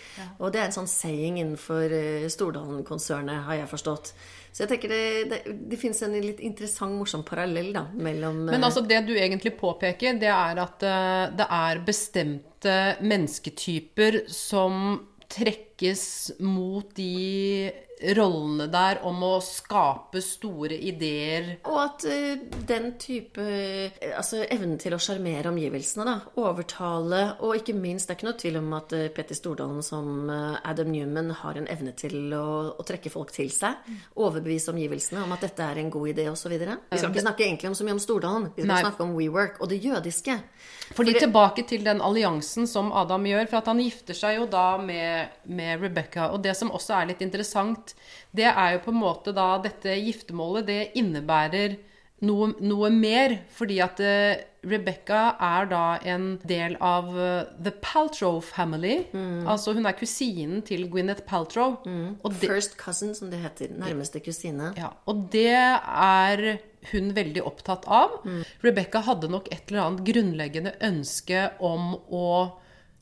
Og 0.43 0.49
det 0.51 0.59
er 0.59 0.65
en 0.67 0.75
sånn 0.75 0.89
saying 0.91 1.37
innenfor 1.39 1.93
eh, 1.95 2.25
Stordalen-konsernet, 2.27 3.45
har 3.47 3.61
jeg 3.61 3.69
forstått. 3.71 4.11
Så 4.51 4.65
jeg 4.65 4.71
tenker 4.73 4.91
det, 4.91 5.05
det, 5.31 5.39
det 5.71 5.79
fins 5.79 6.01
en 6.03 6.17
litt 6.19 6.43
interessant, 6.43 6.95
morsom 6.99 7.23
parallell 7.27 7.71
da, 7.75 7.85
mellom 7.95 8.43
Men 8.49 8.59
eh, 8.59 8.67
altså 8.67 8.83
det 8.83 9.01
du 9.07 9.13
egentlig 9.15 9.55
påpeker, 9.59 10.19
det 10.19 10.31
er 10.31 10.61
at 10.65 10.83
eh, 10.83 11.23
det 11.39 11.47
er 11.61 11.83
bestemte 11.87 12.77
mennesketyper 13.03 14.25
som 14.31 14.97
trekker 15.31 15.74
trekkes 15.75 16.31
mot 16.39 16.95
de 16.95 17.71
rollene 18.15 18.67
der 18.67 18.99
om 19.07 19.21
å 19.23 19.39
skape 19.41 20.19
store 20.21 20.75
ideer. 20.75 21.61
Og 21.63 21.77
at 21.79 22.05
uh, 22.07 22.35
den 22.67 22.89
type 22.99 23.39
eh, 23.39 23.91
Altså 24.15 24.41
evnen 24.51 24.75
til 24.79 24.93
å 24.93 24.99
sjarmere 24.99 25.49
omgivelsene, 25.49 26.03
da. 26.03 26.15
Overtale. 26.43 27.21
Og 27.47 27.55
ikke 27.61 27.75
minst, 27.75 28.07
det 28.09 28.15
er 28.15 28.19
ikke 28.19 28.27
noe 28.27 28.39
tvil 28.41 28.59
om 28.59 28.75
at 28.75 28.95
uh, 28.95 29.05
Petter 29.15 29.37
Stordalen 29.37 29.83
som 29.85 30.29
Adam 30.29 30.91
Newman 30.91 31.31
har 31.39 31.59
en 31.59 31.69
evne 31.71 31.93
til 31.97 32.33
å, 32.35 32.75
å 32.75 32.85
trekke 32.85 33.11
folk 33.13 33.31
til 33.35 33.51
seg. 33.53 33.87
Overbevise 34.19 34.73
omgivelsene 34.73 35.23
om 35.23 35.35
at 35.35 35.47
dette 35.47 35.63
er 35.63 35.79
en 35.81 35.91
god 35.93 36.11
idé, 36.11 36.27
osv. 36.31 36.51
Vi 36.51 36.99
skal 36.99 37.11
ikke 37.11 37.25
snakke 37.25 37.47
egentlig 37.47 37.71
om 37.71 37.77
så 37.79 37.87
mye 37.87 37.95
om 37.95 38.03
Stordalen. 38.03 38.49
Vi 38.55 38.63
skal 38.65 38.73
Nei. 38.73 38.81
snakke 38.89 39.07
om 39.07 39.15
WeWork 39.15 39.61
og 39.63 39.71
det 39.71 39.79
jødiske. 39.83 40.37
Fordi 40.85 40.95
For 40.95 41.03
det- 41.07 41.23
tilbake 41.23 41.65
til 41.67 41.83
den 41.87 42.03
alliansen 42.03 42.67
som 42.67 42.91
Adam 42.91 43.23
gjør, 43.25 43.47
for 43.49 43.63
at 43.63 43.71
han 43.71 43.79
gifter 43.81 44.17
seg 44.17 44.39
jo 44.41 44.45
da 44.51 44.67
med, 44.77 45.39
med 45.47 45.64
Rebecca. 45.81 46.29
Og 46.35 46.43
det 46.45 46.55
som 46.59 46.71
også 46.75 46.95
er 46.99 47.11
litt 47.13 47.21
interessant, 47.25 47.95
det 48.35 48.47
er 48.51 48.75
jo 48.77 48.83
på 48.85 48.93
en 48.93 49.01
måte 49.01 49.33
da 49.35 49.55
dette 49.63 49.95
giftermålet, 49.99 50.67
det 50.69 50.81
innebærer 51.01 51.77
noe, 52.25 52.53
noe 52.63 52.89
mer. 52.93 53.39
Fordi 53.53 53.79
at 53.83 53.99
eh, 54.03 54.43
Rebecca 54.65 55.35
er 55.45 55.67
da 55.69 55.81
en 56.09 56.29
del 56.47 56.77
av 56.81 57.09
eh, 57.13 57.49
The 57.61 57.73
Paltrow 57.85 58.39
Family. 58.41 59.01
Altså 59.45 59.75
hun 59.77 59.85
er 59.85 59.97
kusinen 59.99 60.63
til 60.65 60.87
Gwyneth 60.89 61.25
Paltrow. 61.27 61.75
Og 61.85 62.31
det, 62.39 62.47
First 62.49 62.77
cousin, 62.81 63.13
som 63.17 63.29
det 63.33 63.43
heter. 63.43 63.75
Nærmeste 63.77 64.21
kusine. 64.25 64.71
ja, 64.79 64.93
og 65.05 65.27
det 65.35 65.51
er 65.53 66.45
hun 66.91 67.11
veldig 67.17 67.41
opptatt 67.45 67.85
av. 67.89 68.19
Rebecca 68.61 68.99
hadde 69.07 69.29
nok 69.33 69.47
et 69.53 69.69
eller 69.71 69.87
annet 69.87 70.03
grunnleggende 70.05 70.75
ønske 70.85 71.47
om 71.65 71.95
å 72.13 72.27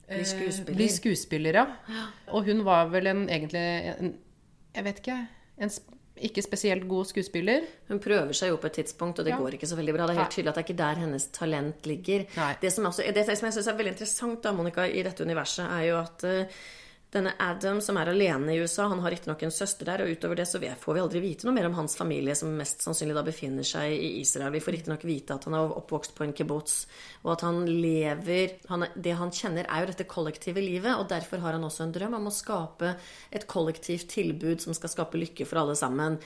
Bli 0.09 0.25
skuespiller. 0.27 0.75
bli 0.77 0.87
skuespiller, 0.91 1.53
ja. 1.53 1.65
Og 2.27 2.45
hun 2.45 2.63
var 2.65 2.89
vel 2.91 3.07
en 3.07 3.25
egentlig 3.29 3.63
en, 3.99 4.15
Jeg 4.75 4.83
vet 4.83 4.97
ikke. 5.03 5.17
En 5.63 5.69
ikke 6.23 6.41
spesielt 6.45 6.87
god 6.87 7.05
skuespiller. 7.09 7.61
Hun 7.89 7.99
prøver 7.99 8.33
seg 8.37 8.49
jo 8.49 8.57
på 8.61 8.67
et 8.69 8.73
tidspunkt, 8.73 9.19
og 9.19 9.25
det 9.25 9.31
Ja. 9.33 9.37
går 9.41 9.53
ikke 9.57 9.67
så 9.67 9.75
veldig 9.75 9.93
bra. 9.95 10.05
Det 10.07 10.15
er 10.15 10.21
helt 10.21 10.31
tydelig 10.31 10.49
at 10.49 10.55
det 10.55 10.63
er 10.63 10.67
ikke 10.73 10.77
der 10.83 10.95
hennes 11.01 11.25
talent 11.33 11.85
ligger. 11.85 12.25
Det 12.61 12.71
som, 12.73 12.85
også, 12.85 13.03
det 13.13 13.25
som 13.25 13.45
jeg 13.47 13.53
syns 13.53 13.67
er 13.67 13.77
veldig 13.77 13.93
interessant 13.95 14.43
da, 14.43 14.51
Monica, 14.51 14.85
i 14.85 15.01
dette 15.03 15.23
universet, 15.23 15.65
er 15.65 15.81
jo 15.89 15.97
at 15.99 16.23
eh, 16.23 16.45
denne 17.13 17.33
Adam, 17.41 17.79
som 17.81 17.97
er 18.01 18.09
alene 18.11 18.53
i 18.53 18.59
USA, 18.61 18.87
han 18.89 19.01
har 19.03 19.13
riktignok 19.13 19.43
en 19.45 19.53
søster 19.53 19.87
der, 19.87 20.03
og 20.03 20.11
utover 20.11 20.39
det 20.39 20.47
så 20.49 20.59
får 20.59 20.97
vi 20.97 21.01
aldri 21.03 21.21
vite 21.23 21.47
noe 21.47 21.55
mer 21.55 21.67
om 21.69 21.75
hans 21.77 21.95
familie, 21.97 22.35
som 22.35 22.53
mest 22.57 22.81
sannsynlig 22.85 23.15
da 23.17 23.23
befinner 23.25 23.67
seg 23.67 23.93
i 23.93 24.09
Israel. 24.21 24.53
Vi 24.55 24.61
får 24.63 24.77
riktignok 24.77 25.05
vite 25.07 25.37
at 25.37 25.45
han 25.47 25.57
er 25.57 25.75
oppvokst 25.77 26.15
på 26.17 26.25
en 26.25 26.33
kibbutz, 26.35 26.77
og 27.23 27.35
at 27.35 27.45
han 27.45 27.61
lever 27.69 28.57
han, 28.71 28.87
Det 28.95 29.17
han 29.19 29.33
kjenner, 29.33 29.69
er 29.69 29.83
jo 29.83 29.91
dette 29.91 30.09
kollektive 30.09 30.63
livet, 30.63 30.95
og 30.97 31.09
derfor 31.11 31.43
har 31.43 31.57
han 31.57 31.67
også 31.67 31.87
en 31.87 31.93
drøm 31.95 32.17
om 32.17 32.31
å 32.31 32.33
skape 32.33 32.95
et 33.31 33.45
kollektivt 33.47 34.09
tilbud 34.13 34.65
som 34.65 34.73
skal 34.73 34.91
skape 34.91 35.21
lykke 35.21 35.47
for 35.49 35.61
alle 35.61 35.77
sammen. 35.79 36.17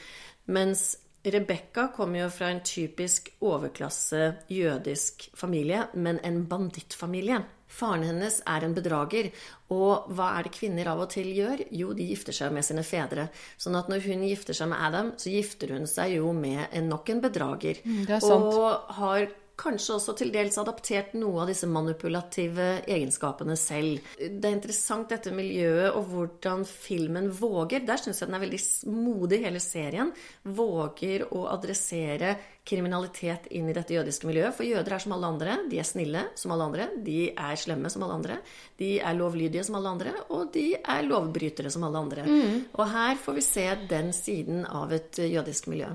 Mens 0.47 0.93
Rebekka 1.27 1.89
kommer 1.95 2.21
jo 2.21 2.31
fra 2.31 2.53
en 2.53 2.63
typisk 2.63 3.33
overklasse 3.43 4.47
jødisk 4.53 5.27
familie, 5.35 5.87
men 5.93 6.21
en 6.23 6.45
bandittfamilie. 6.47 7.41
Faren 7.77 8.05
hennes 8.07 8.39
er 8.49 8.65
en 8.65 8.75
bedrager, 8.77 9.31
og 9.73 10.09
hva 10.17 10.33
er 10.37 10.47
det 10.47 10.55
kvinner 10.57 10.89
av 10.93 11.03
og 11.05 11.11
til 11.13 11.29
gjør? 11.35 11.65
Jo, 11.75 11.93
de 11.97 12.09
gifter 12.11 12.35
seg 12.35 12.53
med 12.55 12.65
sine 12.65 12.85
fedre. 12.87 13.27
Sånn 13.61 13.77
at 13.77 13.91
når 13.91 14.05
hun 14.07 14.27
gifter 14.27 14.57
seg 14.57 14.71
med 14.71 14.81
Adam, 14.89 15.11
så 15.21 15.33
gifter 15.33 15.75
hun 15.77 15.89
seg 15.89 16.17
jo 16.17 16.31
med 16.35 16.65
en, 16.71 16.87
nok 16.89 17.11
en 17.13 17.25
bedrager. 17.27 17.83
er 18.07 18.23
sant. 18.23 18.47
Og 18.47 18.95
har 18.99 19.27
kanskje 19.57 19.95
også 19.95 20.13
til 20.19 20.31
dels 20.33 20.57
adaptert 20.61 21.15
noe 21.17 21.41
av 21.43 21.49
disse 21.49 21.67
manipulative 21.69 22.67
egenskapene 22.85 23.57
selv. 23.57 24.05
Det 24.17 24.45
er 24.45 24.53
interessant 24.53 25.09
dette 25.09 25.33
miljøet 25.33 25.97
og 25.97 26.11
hvordan 26.11 26.65
filmen 26.69 27.31
våger. 27.33 27.85
Der 27.87 28.01
syns 28.01 28.21
jeg 28.21 28.29
den 28.29 28.37
er 28.37 28.45
veldig 28.45 28.61
modig, 28.93 29.41
hele 29.45 29.61
serien. 29.63 30.13
Våger 30.45 31.25
å 31.33 31.47
adressere 31.55 32.35
kriminalitet 32.67 33.47
inn 33.55 33.69
i 33.71 33.75
dette 33.75 33.95
jødiske 33.95 34.27
miljøet. 34.27 34.55
For 34.57 34.67
jøder 34.67 34.97
er 34.97 35.03
som 35.03 35.13
alle 35.15 35.29
andre. 35.31 35.55
De 35.71 35.79
er 35.79 35.87
snille 35.87 36.23
som 36.35 36.51
alle 36.53 36.67
andre. 36.67 36.87
De 37.05 37.29
er 37.31 37.59
slemme 37.59 37.89
som 37.93 38.03
alle 38.05 38.17
andre. 38.19 38.37
De 38.79 38.89
er 38.99 39.17
lovlydige 39.17 39.63
som 39.67 39.79
alle 39.79 39.93
andre. 39.95 40.13
Og 40.35 40.51
de 40.53 40.65
er 40.77 41.07
lovbrytere 41.07 41.71
som 41.73 41.85
alle 41.87 42.01
andre. 42.03 42.27
Og 42.75 42.85
her 42.91 43.15
får 43.23 43.37
vi 43.39 43.45
se 43.47 43.67
den 43.89 44.11
siden 44.15 44.65
av 44.65 44.91
et 44.93 45.19
jødisk 45.23 45.69
miljø. 45.71 45.93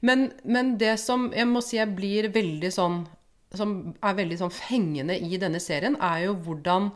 Men, 0.00 0.30
men 0.44 0.76
det 0.80 0.96
som 1.00 1.28
jeg 1.36 1.48
må 1.50 1.60
si 1.64 1.76
jeg 1.76 1.92
blir 1.96 2.32
veldig 2.32 2.72
sånn 2.72 3.02
Som 3.52 3.92
er 4.00 4.14
veldig 4.16 4.38
sånn 4.40 4.50
fengende 4.50 5.12
i 5.20 5.36
denne 5.36 5.60
serien, 5.60 5.98
er 6.00 6.22
jo 6.24 6.38
hvordan 6.40 6.86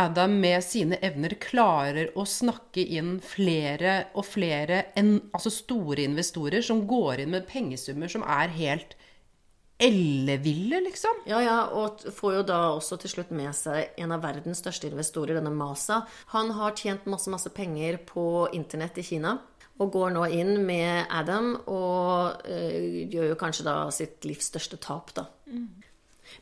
Adam 0.00 0.38
med 0.40 0.64
sine 0.64 0.96
evner 1.04 1.34
klarer 1.42 2.10
å 2.18 2.24
snakke 2.28 2.82
inn 2.96 3.18
flere 3.24 4.06
og 4.16 4.24
flere 4.28 4.86
en, 4.98 5.18
altså 5.36 5.52
store 5.52 6.06
investorer 6.08 6.64
som 6.64 6.86
går 6.88 7.24
inn 7.24 7.34
med 7.34 7.48
pengesummer 7.50 8.10
som 8.10 8.24
er 8.24 8.52
helt 8.56 8.96
elleville, 9.80 10.80
liksom. 10.84 11.22
Ja, 11.28 11.40
ja, 11.42 11.58
og 11.72 12.02
får 12.12 12.34
jo 12.34 12.42
da 12.50 12.58
også 12.74 12.98
til 13.00 13.14
slutt 13.14 13.30
med 13.32 13.52
seg 13.56 13.96
en 14.00 14.12
av 14.12 14.24
verdens 14.24 14.60
største 14.60 14.90
investorer, 14.90 15.38
denne 15.38 15.52
Masa. 15.56 16.02
Han 16.34 16.52
har 16.58 16.76
tjent 16.76 17.08
masse, 17.08 17.32
masse 17.32 17.52
penger 17.56 17.96
på 18.08 18.24
internett 18.56 19.00
i 19.00 19.06
Kina. 19.06 19.38
Og 19.80 19.94
går 19.94 20.10
nå 20.12 20.26
inn 20.36 20.58
med 20.68 21.08
Adam 21.08 21.54
og 21.72 22.42
øh, 22.44 23.06
gjør 23.08 23.30
jo 23.30 23.38
kanskje 23.40 23.64
da 23.64 23.76
sitt 23.94 24.28
livs 24.28 24.50
største 24.52 24.76
tap, 24.76 25.14
da. 25.16 25.30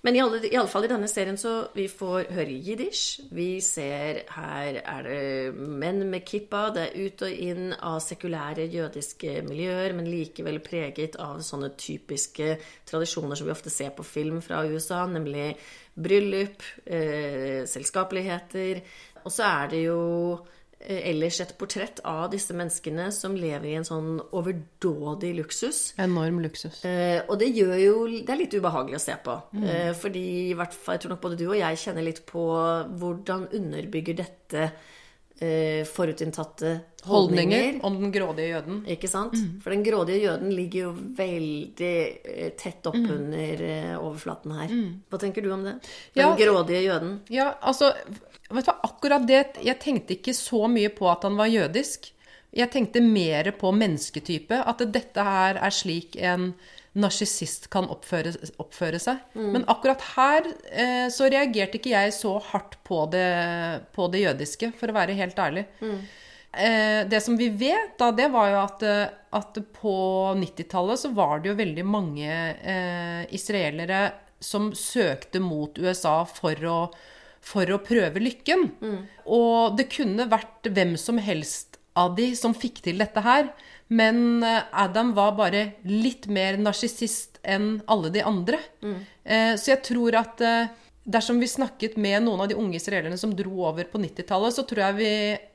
Men 0.02 0.16
i 0.16 0.21
alle, 0.23 0.40
i 0.47 0.57
alle 0.57 0.71
fall 0.71 0.87
i 0.87 0.90
denne 0.90 1.09
serien 1.11 1.38
så 1.40 1.54
vi 1.75 1.87
får 1.90 2.30
høre 2.35 2.59
jiddisch. 2.64 3.21
Vi 3.35 3.61
ser 3.64 4.23
her 4.35 4.80
er 4.83 5.07
det 5.07 5.54
menn 5.57 6.04
med 6.11 6.26
kippa. 6.28 6.68
Det 6.75 6.85
er 6.87 7.09
ut 7.09 7.25
og 7.26 7.42
inn 7.49 7.73
av 7.76 7.99
sekulære 8.04 8.68
jødiske 8.73 9.40
miljøer, 9.49 9.97
men 9.97 10.11
likevel 10.11 10.61
preget 10.64 11.18
av 11.23 11.42
sånne 11.47 11.73
typiske 11.78 12.57
tradisjoner 12.88 13.38
som 13.38 13.49
vi 13.49 13.54
ofte 13.54 13.73
ser 13.73 13.95
på 13.97 14.07
film 14.07 14.42
fra 14.45 14.62
USA, 14.68 15.04
nemlig 15.11 15.50
bryllup, 15.99 16.62
eh, 16.87 17.66
selskapeligheter. 17.66 18.83
Og 19.25 19.33
så 19.35 19.49
er 19.49 19.75
det 19.75 19.83
jo 19.87 20.38
ellers 20.80 21.40
et 21.42 21.54
portrett 21.58 21.99
av 22.06 22.28
disse 22.30 22.54
menneskene 22.54 23.08
som 23.14 23.35
lever 23.37 23.66
i 23.70 23.76
en 23.80 23.87
sånn 23.87 24.20
overdådig 24.37 25.32
luksus. 25.40 25.80
Enorm 25.99 26.38
luksus. 26.44 26.85
Eh, 26.87 27.18
og 27.26 27.38
det 27.40 27.50
gjør 27.50 27.75
jo 27.82 27.97
Det 28.08 28.30
er 28.35 28.40
litt 28.40 28.54
ubehagelig 28.54 29.00
å 29.00 29.02
se 29.02 29.16
på. 29.25 29.35
Eh, 29.58 29.90
fordi 29.99 30.26
i 30.50 30.54
hvert 30.58 30.75
fall, 30.76 30.97
jeg 30.97 31.04
tror 31.04 31.16
nok 31.16 31.25
både 31.25 31.40
du 31.40 31.49
og 31.49 31.58
jeg 31.58 31.82
kjenner 31.82 32.06
litt 32.06 32.23
på 32.28 32.44
hvordan 33.00 33.49
underbygger 33.58 34.23
dette 34.23 34.70
eh, 35.40 35.85
forutinntatte 35.88 36.80
Holdninger 37.09 37.62
holdninger. 37.62 37.85
om 37.87 38.00
den 38.02 38.12
grådige 38.12 38.49
jøden. 38.49 38.80
Ikke 38.90 39.09
sant? 39.09 39.37
For 39.62 39.71
den 39.71 39.85
grådige 39.87 40.23
jøden 40.25 40.50
ligger 40.54 40.88
jo 40.88 40.92
veldig 41.18 41.92
eh, 42.25 42.50
tett 42.59 42.87
oppunder 42.90 43.62
mm. 43.62 43.95
overflaten 44.02 44.57
her. 44.59 44.75
Hva 45.09 45.21
tenker 45.23 45.47
du 45.47 45.52
om 45.54 45.64
det? 45.64 45.78
Den 46.14 46.26
Ja. 46.26 46.35
grådige 46.37 46.83
jøden. 46.88 47.21
Ja, 47.28 47.52
altså 47.62 47.92
Vet 48.49 48.64
du 48.64 48.71
hva, 48.71 48.78
akkurat 48.83 49.26
det 49.28 49.59
Jeg 49.61 49.78
tenkte 49.78 50.14
ikke 50.16 50.33
så 50.33 50.68
mye 50.73 50.88
på 50.88 51.04
at 51.11 51.23
han 51.23 51.37
var 51.37 51.50
jødisk. 51.52 52.12
Jeg 52.57 52.71
tenkte 52.73 53.02
mer 53.04 53.50
på 53.52 53.73
mennesketype. 53.76 54.62
At 54.64 54.78
dette 54.78 55.21
her 55.21 55.61
er 55.61 55.71
slik 55.71 56.16
en 56.16 56.54
narsissist 56.99 57.68
kan 57.73 57.88
oppføre, 57.92 58.33
oppføre 58.62 59.00
seg. 59.02 59.21
Men 59.52 59.66
akkurat 59.71 60.02
her 60.14 60.47
eh, 60.73 61.09
så 61.12 61.28
reagerte 61.28 61.78
ikke 61.78 61.92
jeg 61.92 62.14
så 62.16 62.37
hardt 62.50 62.78
på 62.87 63.04
det, 63.12 63.26
på 63.95 64.09
det 64.12 64.25
jødiske, 64.25 64.73
for 64.78 64.90
å 64.90 64.97
være 64.97 65.18
helt 65.18 65.38
ærlig. 65.38 65.66
Eh, 66.52 67.04
det 67.11 67.21
som 67.23 67.37
vi 67.38 67.50
vet, 67.52 67.99
da, 68.00 68.11
det 68.16 68.30
var 68.33 68.49
jo 68.50 68.59
at, 68.62 68.87
at 69.37 69.61
på 69.76 69.99
90-tallet 70.40 71.04
så 71.04 71.12
var 71.14 71.45
det 71.45 71.52
jo 71.52 71.61
veldig 71.61 71.87
mange 71.87 72.33
eh, 72.33 73.23
israelere 73.37 74.09
som 74.40 74.73
søkte 74.73 75.42
mot 75.42 75.78
USA 75.78 76.23
for 76.30 76.66
å, 76.66 76.78
for 77.45 77.68
å 77.75 77.83
prøve 77.85 78.23
lykken. 78.23 78.68
Og 79.26 79.76
det 79.78 79.90
kunne 79.92 80.28
vært 80.30 80.71
hvem 80.73 80.97
som 80.99 81.18
helst 81.23 81.78
av 81.99 82.14
de 82.18 82.30
som 82.38 82.54
fikk 82.54 82.83
til 82.87 83.00
dette 83.02 83.23
her. 83.25 83.50
Men 83.88 84.42
eh, 84.45 84.66
Adam 84.73 85.14
var 85.16 85.37
bare 85.38 85.62
litt 85.88 86.26
mer 86.28 86.59
narsissist 86.61 87.38
enn 87.42 87.78
alle 87.88 88.12
de 88.12 88.25
andre. 88.26 88.61
Mm. 88.85 88.99
Så 89.61 89.71
jeg 89.71 89.80
tror 89.85 90.16
at 90.16 90.40
eh, 90.45 90.71
dersom 91.09 91.40
vi 91.40 91.49
snakket 91.49 91.97
med 91.97 92.21
noen 92.26 92.42
av 92.45 92.50
de 92.50 92.57
unge 92.59 92.76
israelerne 92.76 93.16
som 93.16 93.33
dro 93.37 93.62
over 93.64 93.88
på 93.88 94.00
90-tallet, 94.02 94.54
så 94.54 94.64
tror 94.68 94.83
jeg 94.83 94.97
vi 94.99 95.12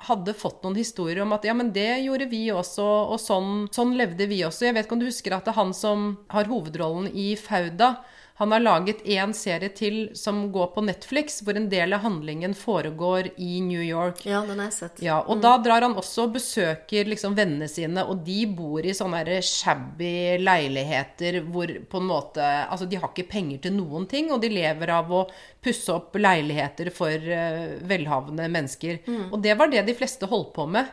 hadde 0.07 0.33
fått 0.37 0.65
noen 0.65 0.79
historier 0.79 1.21
om 1.21 1.35
at 1.35 1.45
ja, 1.45 1.53
men 1.57 1.69
det 1.75 2.01
gjorde 2.01 2.25
vi 2.31 2.47
også, 2.49 2.87
og 3.13 3.21
sånn, 3.21 3.67
sånn 3.75 3.93
levde 3.99 4.25
vi 4.31 4.41
også. 4.47 4.65
Jeg 4.65 4.77
vet 4.77 4.87
ikke 4.87 4.97
om 4.97 5.03
du 5.03 5.09
husker 5.11 5.35
at 5.37 5.45
det 5.45 5.53
er 5.53 5.59
han 5.59 5.75
som 5.77 6.07
har 6.33 6.49
hovedrollen 6.49 7.11
i 7.13 7.35
Fauda, 7.37 7.95
han 8.43 8.51
har 8.55 8.63
laget 8.63 9.03
én 9.07 9.33
serie 9.35 9.71
til 9.73 9.97
som 10.19 10.45
går 10.53 10.73
på 10.75 10.83
Netflix, 10.85 11.39
hvor 11.43 11.57
en 11.57 11.69
del 11.71 11.95
av 11.95 12.03
handlingen 12.03 12.53
foregår 12.57 13.31
i 13.37 13.61
New 13.63 13.81
York. 13.81 14.25
Ja, 14.27 14.43
den 14.47 14.59
har 14.59 14.69
jeg 14.69 14.77
sett. 14.77 15.01
Ja, 15.03 15.21
og 15.23 15.41
da 15.43 15.55
drar 15.63 15.85
han 15.87 15.95
også 15.99 16.27
og 16.27 16.35
besøker 16.37 17.09
liksom 17.09 17.37
vennene 17.37 17.69
sine, 17.71 18.03
og 18.03 18.23
de 18.27 18.43
bor 18.51 18.83
i 18.83 18.95
sånne 18.95 19.39
shabby 19.43 20.39
leiligheter 20.43 21.41
hvor 21.47 21.71
på 21.89 22.01
en 22.01 22.09
måte 22.09 22.43
Altså, 22.43 22.85
de 22.89 22.97
har 22.99 23.11
ikke 23.11 23.29
penger 23.31 23.63
til 23.65 23.75
noen 23.75 24.05
ting, 24.09 24.31
og 24.33 24.41
de 24.43 24.49
lever 24.51 24.91
av 24.93 25.11
å 25.11 25.23
pusse 25.63 25.93
opp 25.93 26.17
leiligheter 26.19 26.89
for 26.93 27.11
uh, 27.11 27.77
velhavende 27.89 28.49
mennesker. 28.51 28.99
Mm. 29.07 29.29
Og 29.31 29.37
det 29.43 29.55
var 29.59 29.71
det 29.71 29.85
de 29.87 29.95
fleste 29.97 30.27
holdt 30.29 30.51
på 30.55 30.65
med. 30.69 30.89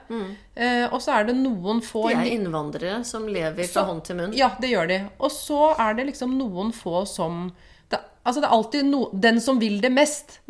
Eh, 0.55 0.87
og 0.91 1.01
så 1.03 1.17
er 1.19 1.29
det 1.31 1.37
noen 1.39 1.83
få 1.85 2.07
De 2.11 2.17
er 2.21 2.31
innvandrere 2.37 3.01
som 3.07 3.27
lever 3.29 3.65
fra 3.65 3.83
Så- 3.83 3.87
hånd 3.89 4.05
til 4.07 4.17
munn. 4.21 4.37
Ja, 4.37 4.53
det 4.61 4.71
gjør 4.71 4.89
de. 4.89 5.01
Og 5.19 5.31
så 5.35 5.75
er 5.79 5.99
det 5.99 6.07
liksom 6.13 6.39
noen 6.39 6.73
få 6.77 7.05
som 7.07 7.51
det, 7.91 7.99
Altså, 8.25 8.41
det 8.41 8.49
er 8.49 8.55
alltid 8.57 8.85
no, 8.87 9.09
den 9.13 9.41
som 9.41 9.59
vil 9.59 9.81
det 9.81 9.91
mest. 9.93 10.41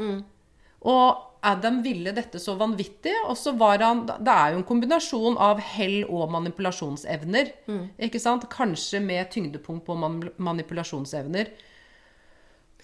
Og 0.83 1.27
Adam 1.43 1.79
ville 1.83 2.13
dette 2.13 2.37
så 2.43 2.53
vanvittig, 2.59 3.15
og 3.25 3.37
så 3.39 3.55
var 3.57 3.81
han 3.81 4.03
Det 4.07 4.29
er 4.29 4.53
jo 4.53 4.59
en 4.61 4.67
kombinasjon 4.69 5.39
av 5.41 5.61
hell 5.61 6.03
og 6.09 6.31
manipulasjonsevner. 6.35 7.53
Ikke 7.99 8.21
sant? 8.21 8.45
Kanskje 8.53 9.01
med 9.01 9.31
tyngdepunkt 9.33 9.87
på 9.87 9.97
man, 9.97 10.21
manipulasjonsevner. 10.37 11.49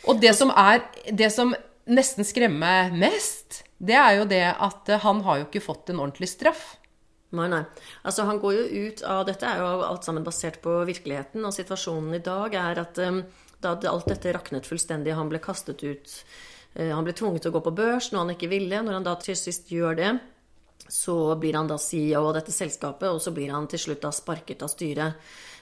Og 0.04 0.20
det 0.20 0.34
som 0.36 0.52
er 0.52 0.84
Det 1.06 1.30
som 1.32 1.54
nesten 1.86 2.26
skremmer 2.26 2.90
mest, 2.92 3.62
det 3.78 3.94
er 3.94 4.16
jo 4.18 4.24
det 4.28 4.42
at 4.50 4.88
eh, 4.90 5.02
han 5.02 5.22
har 5.22 5.38
jo 5.38 5.46
ikke 5.46 5.62
fått 5.62 5.92
en 5.92 6.00
ordentlig 6.02 6.28
straff. 6.32 6.76
Nei, 7.36 7.48
nei. 7.52 7.62
Altså, 8.06 8.24
han 8.26 8.40
går 8.42 8.54
jo 8.56 8.86
ut 8.86 9.02
av 9.06 9.24
Dette 9.28 9.46
er 9.46 9.60
jo 9.60 9.82
alt 9.86 10.06
sammen 10.06 10.24
basert 10.26 10.60
på 10.64 10.78
virkeligheten, 10.88 11.44
og 11.44 11.54
situasjonen 11.54 12.16
i 12.16 12.22
dag 12.24 12.54
er 12.58 12.80
at 12.82 13.00
um, 13.02 13.20
da 13.62 13.74
alt 13.90 14.08
dette 14.10 14.32
raknet 14.34 14.68
fullstendig, 14.68 15.14
han 15.16 15.30
ble 15.30 15.40
kastet 15.42 15.82
ut 15.82 16.14
uh, 16.78 16.92
Han 16.92 17.04
ble 17.06 17.14
tvunget 17.16 17.46
til 17.46 17.52
å 17.52 17.56
gå 17.58 17.64
på 17.66 17.74
børs, 17.76 18.12
noe 18.12 18.24
han 18.24 18.34
ikke 18.36 18.50
ville. 18.52 18.82
Når 18.82 18.98
han 19.00 19.06
da 19.06 19.16
til 19.20 19.38
sist 19.38 19.70
gjør 19.74 19.98
det, 19.98 20.12
så 20.88 21.34
blir 21.40 21.58
han 21.58 21.70
da 21.70 21.78
CEO 21.82 22.28
av 22.28 22.36
dette 22.38 22.54
selskapet, 22.54 23.10
og 23.10 23.20
så 23.22 23.34
blir 23.34 23.52
han 23.54 23.66
til 23.70 23.82
slutt 23.82 24.04
da 24.06 24.14
sparket 24.14 24.62
av 24.62 24.70
styret. 24.72 25.18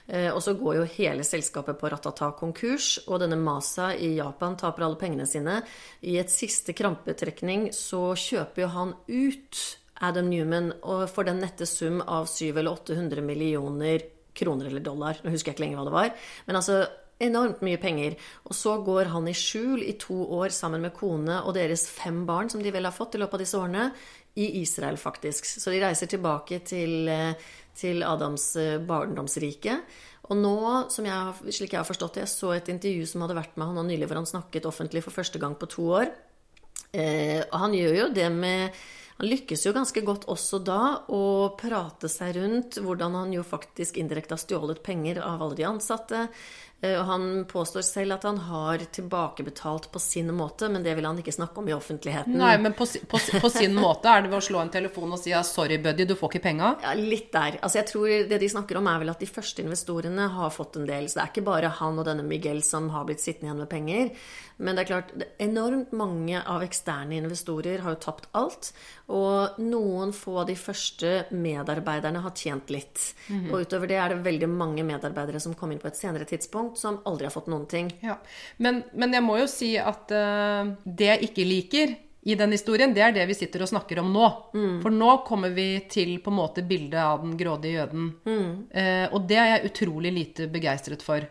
Eh, 0.07 0.29
Og 0.33 0.41
så 0.43 0.53
går 0.53 0.75
jo 0.75 0.89
hele 0.97 1.23
selskapet 1.23 1.79
på 1.79 1.89
ratata 1.89 2.31
konkurs, 2.37 2.99
og 3.07 3.19
denne 3.19 3.37
Masa 3.37 3.93
i 3.93 4.15
Japan 4.15 4.55
taper 4.55 4.85
alle 4.85 4.99
pengene 5.01 5.25
sine. 5.25 5.63
I 6.03 6.17
et 6.17 6.29
siste 6.29 6.73
krampetrekning 6.73 7.71
så 7.73 8.13
kjøper 8.13 8.65
jo 8.65 8.67
han 8.67 8.93
ut 9.07 9.63
Adam 10.01 10.29
Newman 10.29 10.73
og 10.83 11.07
for 11.09 11.23
den 11.23 11.39
nette 11.39 11.65
sum 11.65 12.01
av 12.01 12.27
700 12.27 12.59
eller 12.59 12.71
800 12.71 13.21
millioner 13.23 14.03
kroner 14.35 14.67
eller 14.67 14.83
dollar. 14.83 15.21
Nå 15.23 15.31
husker 15.31 15.51
jeg 15.51 15.55
ikke 15.55 15.63
lenger 15.63 15.79
hva 15.79 15.87
det 15.87 15.95
var. 15.95 16.13
Men 16.45 16.59
altså 16.59 16.85
enormt 17.23 17.61
mye 17.63 17.79
penger. 17.79 18.17
Og 18.49 18.55
så 18.57 18.75
går 18.83 19.11
han 19.13 19.29
i 19.31 19.35
skjul 19.37 19.83
i 19.85 19.95
to 19.99 20.17
år 20.37 20.51
sammen 20.51 20.83
med 20.83 20.93
kone 20.97 21.41
og 21.43 21.55
deres 21.55 21.87
fem 21.87 22.25
barn, 22.27 22.51
som 22.51 22.63
de 22.63 22.73
vel 22.75 22.87
har 22.87 22.95
fått 22.95 23.15
i 23.15 23.21
løpet 23.21 23.39
av 23.39 23.45
disse 23.45 23.59
årene, 23.59 23.89
i 24.35 24.49
Israel, 24.59 24.97
faktisk. 24.99 25.45
Så 25.47 25.71
de 25.71 25.79
reiser 25.79 26.09
tilbake 26.11 26.59
til, 26.67 27.07
eh, 27.07 27.35
til 27.77 28.03
Adams 28.07 28.51
eh, 28.59 28.77
barndomsrike. 28.83 29.79
Og 30.25 30.39
nå, 30.39 30.57
jeg, 31.05 31.53
slik 31.53 31.75
jeg 31.75 31.81
har 31.81 31.87
forstått 31.87 32.17
det, 32.17 32.25
jeg 32.25 32.33
så 32.33 32.53
et 32.55 32.69
intervju 32.73 33.05
som 33.09 33.25
hadde 33.25 33.37
vært 33.37 33.57
med 33.59 33.69
han 33.69 33.85
nylig, 33.85 34.07
hvor 34.09 34.21
han 34.21 34.29
snakket 34.29 34.65
offentlig 34.65 35.03
for 35.05 35.13
første 35.13 35.41
gang 35.41 35.57
på 35.59 35.69
to 35.69 35.89
år. 36.01 36.09
Eh, 36.95 37.41
og 37.45 37.57
han 37.61 37.75
gjør 37.75 37.97
jo 37.99 38.13
det 38.15 38.29
med 38.31 38.85
Han 39.15 39.29
lykkes 39.31 39.61
jo 39.63 39.71
ganske 39.71 40.01
godt 40.03 40.25
også 40.27 40.57
da 40.59 41.05
å 41.07 41.55
prate 41.55 42.09
seg 42.11 42.33
rundt 42.35 42.81
hvordan 42.83 43.13
han 43.15 43.29
jo 43.31 43.45
faktisk 43.47 43.95
indirekte 44.01 44.35
har 44.35 44.41
stjålet 44.41 44.81
penger 44.83 45.21
av 45.23 45.39
alle 45.39 45.55
de 45.55 45.63
ansatte. 45.69 46.25
Eh, 46.85 46.99
og 46.99 47.05
han 47.09 47.25
påstår 47.49 47.83
selv 47.85 48.15
at 48.17 48.25
han 48.27 48.37
har 48.47 48.83
tilbakebetalt 48.97 49.89
på 49.91 50.01
sin 50.01 50.31
måte, 50.35 50.69
men 50.69 50.83
det 50.85 50.95
vil 50.97 51.07
han 51.07 51.19
ikke 51.21 51.33
snakke 51.35 51.61
om 51.61 51.69
i 51.69 51.75
offentligheten. 51.75 52.37
Nei, 52.39 52.53
men 52.61 52.75
på, 52.77 52.87
på, 53.09 53.21
på 53.41 53.51
sin 53.53 53.75
måte 53.77 54.11
er 54.11 54.25
det 54.25 54.31
ved 54.31 54.39
å 54.39 54.47
slå 54.47 54.61
en 54.63 54.73
telefon 54.73 55.15
og 55.15 55.21
si 55.21 55.33
ja, 55.33 55.41
'sorry, 55.45 55.79
buddy, 55.81 56.07
du 56.07 56.15
får 56.19 56.33
ikke 56.33 56.45
penga'. 56.47 56.73
Ja, 56.85 56.95
litt 56.99 57.31
der. 57.33 57.59
Altså, 57.61 57.79
jeg 57.81 57.89
tror 57.91 58.29
Det 58.29 58.39
de 58.41 58.49
snakker 58.51 58.79
om, 58.79 58.87
er 58.87 59.01
vel 59.01 59.13
at 59.13 59.21
de 59.21 59.29
første 59.29 59.63
investorene 59.65 60.29
har 60.35 60.53
fått 60.53 60.79
en 60.79 60.87
del. 60.89 61.09
Så 61.09 61.19
det 61.19 61.23
er 61.25 61.33
ikke 61.33 61.47
bare 61.49 61.73
han 61.79 61.99
og 62.01 62.07
denne 62.07 62.25
Miguel 62.25 62.61
som 62.65 62.89
har 62.93 63.05
blitt 63.07 63.23
sittende 63.23 63.51
igjen 63.51 63.63
med 63.63 63.71
penger. 63.71 64.11
Men 64.57 64.77
det 64.77 64.85
er 64.85 64.89
klart, 64.89 65.09
enormt 65.41 65.91
mange 65.97 66.39
av 66.39 66.63
eksterne 66.63 67.17
investorer 67.17 67.81
har 67.83 67.95
jo 67.95 68.01
tapt 68.05 68.29
alt. 68.37 68.71
Og 69.11 69.59
noen 69.59 70.13
få 70.15 70.37
av 70.43 70.47
de 70.49 70.55
første 70.59 71.25
medarbeiderne 71.35 72.23
har 72.23 72.35
tjent 72.39 72.71
litt. 72.73 73.01
Og 73.51 73.65
utover 73.65 73.91
det 73.91 73.99
er 73.99 74.15
det 74.15 74.23
veldig 74.25 74.49
mange 74.51 74.85
medarbeidere 74.87 75.41
som 75.43 75.57
kom 75.57 75.73
inn 75.75 75.81
på 75.81 75.91
et 75.91 75.99
senere 75.99 76.27
tidspunkt, 76.29 76.79
som 76.79 77.01
aldri 77.05 77.27
har 77.27 77.35
fått 77.35 77.51
noen 77.51 77.67
ting. 77.71 77.91
Ja. 78.05 78.17
Men, 78.63 78.83
men 78.95 79.13
jeg 79.15 79.25
må 79.25 79.37
jo 79.41 79.51
si 79.51 79.75
at 79.81 80.11
uh, 80.15 80.73
det 80.85 81.11
jeg 81.11 81.29
ikke 81.29 81.49
liker 81.49 81.95
i 82.25 82.33
den 82.35 82.55
historien, 82.55 82.93
det 82.95 83.03
er 83.05 83.11
det 83.13 83.27
vi 83.29 83.35
sitter 83.37 83.61
og 83.61 83.69
snakker 83.69 83.99
om 84.01 84.07
nå. 84.09 84.27
For 84.81 84.93
nå 84.93 85.11
kommer 85.27 85.51
vi 85.53 85.67
til 85.91 86.15
på 86.25 86.31
en 86.33 86.39
måte 86.39 86.63
bildet 86.65 86.97
av 86.97 87.21
den 87.21 87.35
grådige 87.37 87.83
jøden. 87.83 88.07
Eh, 88.73 89.05
og 89.13 89.27
det 89.29 89.37
er 89.37 89.51
jeg 89.51 89.69
utrolig 89.69 90.13
lite 90.15 90.47
begeistret 90.49 91.05
for. 91.05 91.27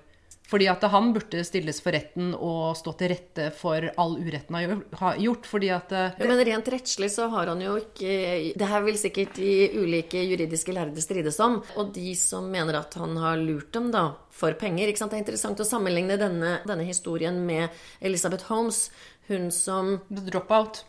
Fordi 0.54 0.68
at 0.70 0.84
han 0.86 1.08
burde 1.10 1.40
stilles 1.42 1.80
for 1.82 1.96
retten 1.96 2.28
og 2.38 2.76
stå 2.78 2.92
til 3.00 3.10
rette 3.10 3.48
for 3.58 3.88
all 3.98 4.12
uretten 4.20 4.54
han 4.54 4.84
har 5.00 5.16
gjort. 5.18 5.48
Fordi 5.50 5.70
at 5.74 5.90
eh, 5.90 6.20
Ja, 6.20 6.28
men 6.30 6.42
rent 6.46 6.70
rettslig 6.70 7.08
så 7.10 7.26
har 7.32 7.50
han 7.50 7.64
jo 7.64 7.72
ikke 7.80 8.52
Det 8.54 8.68
her 8.70 8.84
vil 8.86 9.00
sikkert 9.00 9.34
de 9.40 9.54
ulike 9.74 10.22
juridiske 10.22 10.76
lærde 10.76 11.02
strides 11.02 11.40
om. 11.42 11.58
Og 11.74 11.90
de 11.96 12.14
som 12.18 12.46
mener 12.52 12.78
at 12.78 12.94
han 13.00 13.18
har 13.18 13.42
lurt 13.42 13.72
dem 13.74 13.90
da 13.90 14.12
for 14.30 14.54
penger. 14.60 14.86
ikke 14.86 15.02
sant? 15.02 15.10
Det 15.10 15.18
er 15.18 15.26
interessant 15.26 15.58
å 15.58 15.66
sammenligne 15.66 16.20
denne, 16.22 16.60
denne 16.68 16.86
historien 16.86 17.42
med 17.42 17.74
Elizabeth 17.98 18.46
Holmes. 18.46 18.92
Hun 19.26 19.50
som 19.50 19.96
The 20.06 20.28
Dropout. 20.30 20.84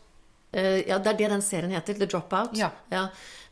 Eh, 0.55 0.87
ja, 0.87 0.99
det 0.99 1.11
er 1.11 1.17
det 1.19 1.31
den 1.33 1.43
serien 1.43 1.73
heter. 1.75 1.97
The 1.99 2.07
Dropout. 2.07 2.55
Ja. 2.55 2.71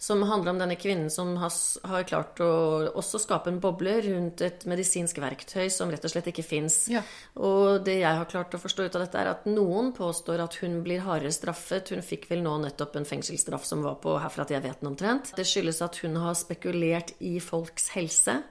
som 0.03 0.21
handler 0.27 0.51
om 0.51 0.57
denne 0.59 0.75
kvinnen 0.75 1.09
som 1.11 1.37
har, 1.39 1.51
har 1.87 2.03
klart 2.03 2.39
å 2.43 2.47
også 2.91 3.21
skape 3.23 3.51
en 3.51 3.61
boble 3.63 3.93
rundt 4.03 4.41
et 4.43 4.65
medisinsk 4.67 5.21
verktøy 5.23 5.69
som 5.71 5.91
rett 5.91 6.03
og 6.03 6.11
slett 6.11 6.27
ikke 6.31 6.43
fins. 6.43 6.81
Ja. 6.91 7.03
Og 7.39 7.85
det 7.87 8.01
jeg 8.01 8.19
har 8.19 8.27
klart 8.27 8.55
å 8.55 8.59
forstå 8.59 8.87
ut 8.87 8.97
av 8.99 9.05
dette, 9.05 9.19
er 9.19 9.31
at 9.31 9.47
noen 9.47 9.93
påstår 9.95 10.43
at 10.43 10.59
hun 10.63 10.81
blir 10.83 11.03
hardere 11.05 11.31
straffet. 11.31 11.91
Hun 11.95 12.03
fikk 12.03 12.29
vel 12.31 12.43
nå 12.43 12.57
nettopp 12.65 12.99
en 12.99 13.07
fengselsstraff 13.07 13.67
som 13.67 13.83
var 13.83 13.99
på 14.03 14.17
herfra 14.19 14.47
til 14.47 14.59
jeg 14.59 14.67
vet 14.67 14.83
den 14.83 14.91
omtrent. 14.91 15.33
Det 15.39 15.47
skyldes 15.47 15.83
at 15.83 15.99
hun 16.03 16.19
har 16.23 16.35
spekulert 16.39 17.15
i 17.23 17.37
folks 17.43 17.91
helse. 17.95 18.41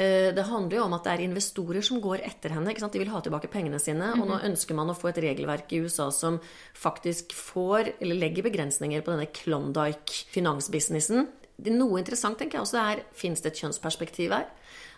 Eh, 0.00 0.32
Det 0.34 0.46
handler 0.48 0.78
jo 0.78 0.84
om 0.86 0.94
at 0.96 1.04
det 1.04 1.12
er 1.12 1.26
investorer 1.26 1.82
som 1.84 2.00
går 2.00 2.22
etter 2.24 2.54
henne. 2.54 2.72
De 2.72 2.98
vil 2.98 3.12
ha 3.12 3.20
tilbake 3.20 3.50
pengene 3.52 3.78
sine. 3.78 4.14
Og 4.16 4.26
nå 4.28 4.40
ønsker 4.48 4.74
man 4.74 4.88
å 4.88 4.96
få 4.96 5.08
et 5.10 5.20
regelverk 5.20 5.72
i 5.72 5.80
USA 5.84 6.10
som 6.10 6.40
faktisk 6.74 7.32
får, 7.36 8.00
eller 8.00 8.16
legger 8.16 8.48
begrensninger 8.48 9.02
på 9.04 9.12
denne 9.12 9.28
Klondyke-finansbusinessen. 9.28 11.28
Noe 11.60 12.00
interessant 12.00 12.38
tenker 12.40 12.56
jeg 12.56 12.64
også 12.64 12.80
er 12.80 13.04
fins 13.12 13.44
det 13.44 13.52
et 13.52 13.60
kjønnsperspektiv 13.60 14.32
her. 14.32 14.48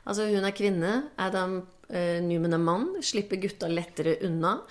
Altså 0.06 0.30
Hun 0.30 0.44
er 0.44 0.54
kvinne, 0.54 1.10
Adam 1.18 1.66
eh, 1.90 2.22
Newman 2.22 2.54
er 2.54 2.62
mann. 2.62 3.02
Slipper 3.02 3.42
gutta 3.42 3.66
lettere 3.66 4.20
unna. 4.22 4.62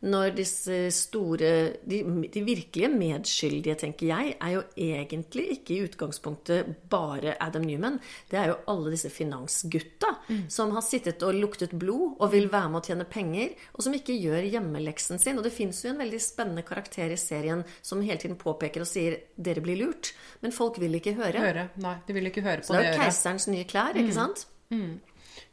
Når 0.00 0.30
disse 0.32 0.76
store 0.96 1.50
de, 1.84 1.98
de 2.32 2.42
virkelige 2.44 2.88
medskyldige, 2.88 3.76
tenker 3.82 4.08
jeg, 4.08 4.34
er 4.40 4.54
jo 4.54 4.62
egentlig 4.72 5.44
ikke 5.58 5.74
i 5.74 5.82
utgangspunktet 5.84 6.70
bare 6.92 7.34
Adam 7.40 7.66
Newman. 7.68 7.98
Det 8.30 8.38
er 8.40 8.48
jo 8.52 8.56
alle 8.72 8.94
disse 8.94 9.10
finansgutta 9.12 10.14
som 10.48 10.72
har 10.72 10.84
sittet 10.86 11.20
og 11.26 11.36
luktet 11.36 11.74
blod 11.76 12.16
og 12.16 12.32
vil 12.32 12.48
være 12.52 12.72
med 12.72 12.80
å 12.80 12.86
tjene 12.88 13.08
penger, 13.08 13.52
og 13.76 13.84
som 13.84 13.96
ikke 13.96 14.16
gjør 14.16 14.48
hjemmeleksen 14.54 15.20
sin. 15.20 15.36
Og 15.36 15.44
det 15.44 15.52
fins 15.52 15.82
jo 15.84 15.92
en 15.92 16.00
veldig 16.00 16.22
spennende 16.24 16.64
karakter 16.64 17.12
i 17.12 17.20
serien 17.20 17.66
som 17.82 18.00
hele 18.00 18.20
tiden 18.22 18.40
påpeker 18.40 18.86
og 18.86 18.88
sier 18.88 19.20
'dere 19.36 19.60
blir 19.60 19.76
lurt', 19.84 20.14
men 20.40 20.52
folk 20.52 20.80
vil 20.80 20.96
ikke 20.96 21.14
høre. 21.20 21.44
Høre. 21.44 21.68
Nei, 21.76 21.96
de 22.06 22.16
vil 22.16 22.32
ikke 22.32 22.46
høre 22.46 22.64
på 22.64 22.72
Så 22.72 22.72
det 22.72 22.80
det 22.80 22.88
er 22.88 22.96
jo 22.96 23.04
keiserens 23.04 23.48
nye 23.52 23.68
klær, 23.68 23.96
ikke 24.00 24.16
sant? 24.16 24.46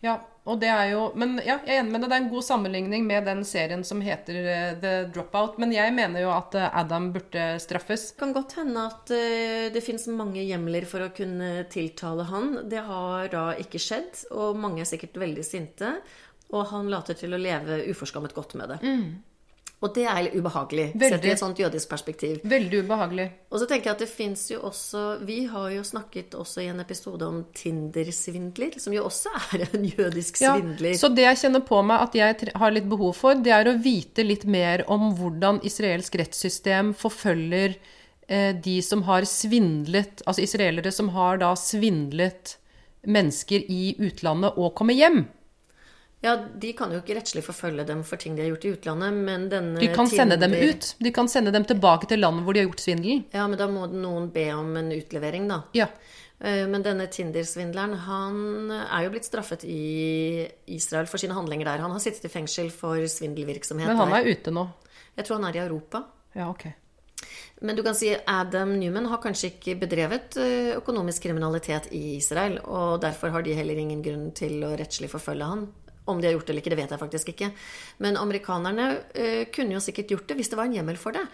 Ja, 0.06 0.20
og 0.48 0.60
det 0.62 0.70
er 0.70 0.92
jo 0.92 1.08
Men 1.18 1.40
ja, 1.42 1.58
jeg 1.66 1.80
er 1.80 1.82
enig 1.82 1.94
med 1.96 2.04
deg. 2.04 2.12
Det 2.12 2.18
er 2.18 2.24
en 2.24 2.30
god 2.32 2.46
sammenligning 2.46 3.08
med 3.08 3.26
den 3.28 3.42
serien 3.48 3.84
som 3.88 4.02
heter 4.06 4.38
eh, 4.38 4.76
The 4.82 4.94
Dropout. 5.14 5.58
Men 5.62 5.74
jeg 5.76 5.94
mener 5.96 6.24
jo 6.24 6.32
at 6.36 6.56
eh, 6.56 6.70
Adam 6.82 7.10
burde 7.16 7.48
straffes. 7.64 8.12
Det 8.14 8.22
kan 8.22 8.36
godt 8.36 8.56
hende 8.60 8.86
at 8.92 9.14
eh, 9.16 9.68
det 9.74 9.84
finnes 9.84 10.08
mange 10.14 10.46
hjemler 10.46 10.88
for 10.90 11.04
å 11.04 11.12
kunne 11.18 11.66
tiltale 11.74 12.28
han. 12.30 12.54
Det 12.70 12.86
har 12.88 13.32
da 13.34 13.48
ikke 13.60 13.82
skjedd, 13.82 14.28
og 14.38 14.60
mange 14.62 14.86
er 14.86 14.90
sikkert 14.90 15.20
veldig 15.20 15.46
sinte. 15.46 15.98
Og 16.54 16.70
han 16.70 16.88
later 16.94 17.18
til 17.18 17.36
å 17.36 17.42
leve 17.42 17.82
uforskammet 17.92 18.38
godt 18.38 18.56
med 18.60 18.72
det. 18.72 18.80
Og 19.86 19.92
det 19.94 20.08
er 20.10 20.24
litt 20.26 20.34
ubehagelig, 20.34 20.88
Veldig. 20.98 21.10
sett 21.14 21.26
i 21.28 21.30
et 21.36 21.40
sånt 21.40 21.60
jødisk 21.62 21.90
perspektiv. 21.92 22.40
Veldig 22.50 22.80
ubehagelig. 22.88 23.28
Og 23.54 23.60
så 23.62 23.68
tenker 23.70 23.92
jeg 23.92 23.94
at 23.94 24.00
det 24.02 24.08
fins 24.10 24.48
jo 24.50 24.58
også 24.66 25.04
Vi 25.28 25.36
har 25.52 25.68
jo 25.70 25.84
snakket 25.86 26.34
også 26.34 26.64
i 26.64 26.70
en 26.72 26.80
episode 26.82 27.22
om 27.28 27.44
Tinder-svindler, 27.54 28.80
som 28.82 28.94
jo 28.96 29.04
også 29.06 29.30
er 29.54 29.68
en 29.68 29.86
jødisk 29.86 30.42
Ja, 30.42 30.56
svindler. 30.58 30.98
så 30.98 31.12
det 31.14 31.28
jeg 31.28 31.38
kjenner 31.44 31.62
på 31.68 31.84
meg 31.86 32.02
at 32.08 32.18
jeg 32.18 32.52
har 32.56 32.74
litt 32.74 32.90
behov 32.90 33.14
for, 33.20 33.36
det 33.38 33.54
er 33.54 33.70
å 33.70 33.78
vite 33.82 34.26
litt 34.26 34.46
mer 34.50 34.84
om 34.90 35.12
hvordan 35.18 35.62
israelsk 35.68 36.16
rettssystem 36.24 36.94
forfølger 36.98 37.78
eh, 38.28 38.54
de 38.58 38.80
som 38.82 39.04
har 39.08 39.30
svindlet 39.30 40.24
Altså 40.26 40.42
israelere 40.42 40.92
som 40.92 41.10
har 41.14 41.38
da 41.38 41.54
svindlet 41.56 42.58
mennesker 43.08 43.62
i 43.72 43.94
utlandet 44.04 44.58
og 44.58 44.74
kommer 44.76 44.98
hjem. 44.98 45.28
Ja, 46.26 46.34
De 46.36 46.72
kan 46.74 46.92
jo 46.92 46.98
ikke 47.04 47.14
rettslig 47.20 47.44
forfølge 47.46 47.86
dem 47.86 48.00
for 48.08 48.18
ting 48.18 48.36
de 48.36 48.42
har 48.42 48.50
gjort 48.50 48.66
i 48.66 48.72
utlandet, 48.74 49.18
men 49.28 49.50
denne 49.52 49.80
De 49.80 49.90
kan 49.94 50.10
sende 50.10 50.38
dem 50.42 50.54
ut. 50.56 50.96
De 51.00 51.12
kan 51.14 51.30
sende 51.30 51.54
dem 51.54 51.66
tilbake 51.70 52.10
til 52.10 52.24
landet 52.24 52.44
hvor 52.46 52.58
de 52.58 52.64
har 52.64 52.70
gjort 52.72 52.82
svindelen. 52.82 53.26
Ja, 53.36 53.46
men 53.48 53.60
da 53.60 53.68
må 53.70 53.86
noen 53.92 54.32
be 54.34 54.48
om 54.56 54.72
en 54.82 54.90
utlevering, 54.96 55.46
da. 55.52 55.62
Ja. 55.78 55.92
Eh, 56.40 56.66
Men 56.70 56.84
denne 56.86 57.08
Tinder-svindleren, 57.10 57.96
han 58.06 58.72
er 58.72 59.06
jo 59.06 59.14
blitt 59.14 59.26
straffet 59.30 59.64
i 59.66 60.48
Israel 60.74 61.08
for 61.10 61.22
sine 61.22 61.38
handlinger 61.38 61.66
der. 61.70 61.86
Han 61.86 61.94
har 61.94 62.02
sittet 62.02 62.26
i 62.26 62.34
fengsel 62.34 62.70
for 62.74 62.98
svindelvirksomhet 62.98 63.88
Men 63.90 63.98
han 63.98 64.14
er 64.14 64.30
ute 64.30 64.54
nå. 64.54 64.68
Jeg 65.18 65.26
tror 65.26 65.40
han 65.40 65.50
er 65.50 65.58
i 65.58 65.66
Europa. 65.66 66.04
Ja, 66.38 66.50
ok. 66.50 66.68
Men 67.66 67.76
du 67.76 67.82
kan 67.82 67.96
si 67.98 68.12
Adam 68.30 68.76
Newman 68.78 69.08
har 69.10 69.18
kanskje 69.22 69.50
ikke 69.56 69.80
bedrevet 69.82 70.38
eh, 70.38 70.76
økonomisk 70.78 71.26
kriminalitet 71.26 71.90
i 71.92 72.18
Israel, 72.18 72.60
og 72.66 73.02
derfor 73.02 73.34
har 73.34 73.42
de 73.46 73.56
heller 73.58 73.78
ingen 73.82 74.04
grunn 74.06 74.32
til 74.38 74.62
å 74.66 74.76
rettslig 74.78 75.10
forfølge 75.10 75.50
han. 75.50 75.66
Om 76.08 76.22
de 76.22 76.30
har 76.30 76.36
gjort 76.38 76.48
det 76.48 76.54
eller 76.56 76.64
ikke, 76.64 76.74
det 76.74 76.80
vet 76.80 76.96
jeg 76.96 77.02
faktisk 77.04 77.32
ikke. 77.34 77.52
Men 78.04 78.20
amerikanerne 78.20 78.88
eh, 79.14 79.46
kunne 79.54 79.78
jo 79.78 79.84
sikkert 79.84 80.14
gjort 80.16 80.28
det 80.30 80.40
hvis 80.40 80.52
det 80.54 80.60
var 80.60 80.70
en 80.70 80.78
hjemmel 80.80 81.00
for 81.00 81.18
det. 81.18 81.26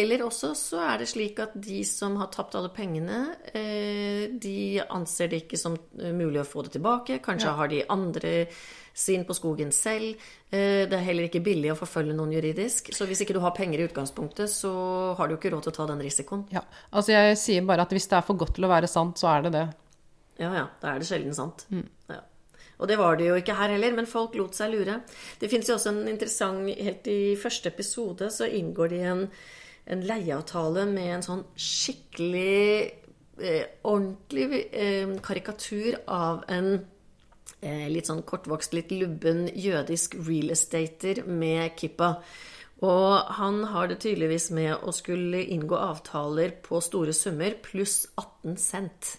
Eller 0.00 0.24
også 0.26 0.52
så 0.58 0.82
er 0.86 1.02
det 1.02 1.10
slik 1.10 1.40
at 1.42 1.56
de 1.58 1.82
som 1.88 2.18
har 2.20 2.30
tapt 2.34 2.56
alle 2.58 2.72
pengene, 2.74 3.22
eh, 3.52 4.28
de 4.30 4.80
anser 4.88 5.32
det 5.32 5.44
ikke 5.44 5.60
som 5.60 5.76
eh, 6.00 6.12
mulig 6.16 6.42
å 6.42 6.48
få 6.48 6.66
det 6.66 6.76
tilbake. 6.78 7.20
Kanskje 7.24 7.56
har 7.58 7.72
de 7.72 7.82
andre 7.90 8.34
sin 9.00 9.24
på 9.24 9.34
skogen 9.34 9.72
selv. 9.72 10.18
Eh, 10.50 10.86
det 10.90 10.96
er 10.96 11.04
heller 11.06 11.28
ikke 11.28 11.42
billig 11.44 11.72
å 11.72 11.78
forfølge 11.78 12.14
noen 12.16 12.34
juridisk. 12.34 12.92
Så 12.94 13.06
hvis 13.08 13.22
ikke 13.24 13.36
du 13.36 13.42
har 13.44 13.54
penger 13.56 13.80
i 13.82 13.86
utgangspunktet, 13.88 14.50
så 14.52 14.72
har 15.18 15.28
du 15.28 15.36
ikke 15.36 15.52
råd 15.54 15.66
til 15.66 15.74
å 15.74 15.78
ta 15.80 15.86
den 15.92 16.02
risikoen. 16.04 16.46
Ja, 16.54 16.64
altså 16.90 17.14
jeg 17.14 17.38
sier 17.40 17.66
bare 17.68 17.86
at 17.86 17.94
hvis 17.94 18.08
det 18.10 18.18
er 18.18 18.26
for 18.26 18.40
godt 18.40 18.56
til 18.58 18.66
å 18.68 18.72
være 18.72 18.90
sant, 18.90 19.20
så 19.20 19.30
er 19.34 19.46
det 19.46 19.54
det. 19.58 19.68
Ja, 20.40 20.50
ja. 20.56 20.66
Da 20.82 20.94
er 20.94 21.02
det 21.02 21.08
sjelden 21.08 21.36
sant. 21.36 21.66
Ja. 22.10 22.22
Og 22.80 22.88
det 22.88 22.98
var 23.00 23.18
det 23.20 23.28
jo 23.28 23.38
ikke 23.38 23.56
her 23.58 23.74
heller, 23.74 23.94
men 23.96 24.08
folk 24.08 24.36
lot 24.38 24.56
seg 24.56 24.72
lure. 24.72 25.00
Det 25.40 25.50
fins 25.52 25.68
jo 25.68 25.76
også 25.76 25.92
en 25.92 26.06
interessant 26.08 26.70
Helt 26.80 27.06
i 27.10 27.36
første 27.40 27.70
episode 27.70 28.30
så 28.32 28.48
inngår 28.48 28.92
de 28.92 29.00
en, 29.10 29.26
en 29.92 30.04
leieavtale 30.06 30.86
med 30.88 31.16
en 31.16 31.24
sånn 31.24 31.42
skikkelig 31.54 32.64
eh, 33.40 33.66
ordentlig 33.84 34.64
eh, 34.72 35.12
karikatur 35.24 35.98
av 36.10 36.44
en 36.52 36.72
eh, 37.60 37.88
litt 37.92 38.10
sånn 38.10 38.24
kortvokst, 38.28 38.76
litt 38.76 38.92
lubben 38.94 39.46
jødisk 39.54 40.16
real 40.26 40.54
estater 40.56 41.22
med 41.26 41.76
kippa. 41.80 42.16
Og 42.86 43.34
han 43.36 43.64
har 43.74 43.90
det 43.90 44.00
tydeligvis 44.06 44.48
med 44.56 44.72
å 44.80 44.94
skulle 44.96 45.42
inngå 45.52 45.76
avtaler 45.76 46.56
på 46.64 46.80
store 46.84 47.12
summer 47.16 47.58
pluss 47.64 48.06
18 48.16 48.56
cent. 48.60 49.14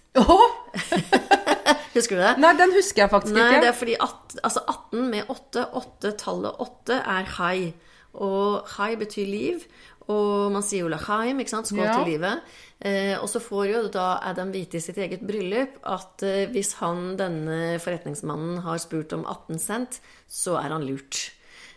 Husker 1.93 2.15
du 2.17 2.21
det? 2.23 2.33
Nei, 2.39 2.53
den 2.59 2.71
husker 2.75 3.03
jeg 3.03 3.11
faktisk 3.11 3.35
Nei, 3.35 3.47
ikke. 3.51 3.61
det 3.65 3.69
er 3.71 3.77
fordi 3.77 3.95
at, 4.07 4.35
altså 4.47 4.61
18 4.67 5.09
med 5.11 5.29
8, 5.33 5.65
8, 5.81 6.11
tallet 6.21 6.61
8 6.65 6.99
er 7.17 7.31
hai. 7.37 7.73
Og 8.13 8.67
hai 8.77 8.95
betyr 8.99 9.27
liv. 9.27 9.65
Og 10.11 10.51
man 10.51 10.63
sier 10.65 10.81
jo 10.83 10.91
lachaim, 10.91 11.39
ikke 11.39 11.53
sant? 11.53 11.67
Skål 11.69 11.85
Ja. 11.85 11.93
til 11.99 12.13
livet. 12.13 12.41
Eh, 12.81 13.13
og 13.21 13.27
så 13.29 13.39
får 13.39 13.65
jo 13.69 13.81
da 13.93 14.19
Adam 14.25 14.51
vite 14.51 14.79
i 14.79 14.81
sitt 14.83 14.97
eget 14.97 15.21
bryllup 15.27 15.77
at 15.85 16.23
eh, 16.23 16.47
hvis 16.51 16.73
han, 16.81 17.15
denne 17.19 17.77
forretningsmannen, 17.79 18.63
har 18.65 18.79
spurt 18.81 19.13
om 19.13 19.23
18 19.29 19.59
cent, 19.61 19.99
så 20.27 20.57
er 20.59 20.73
han 20.73 20.83
lurt. 20.87 21.29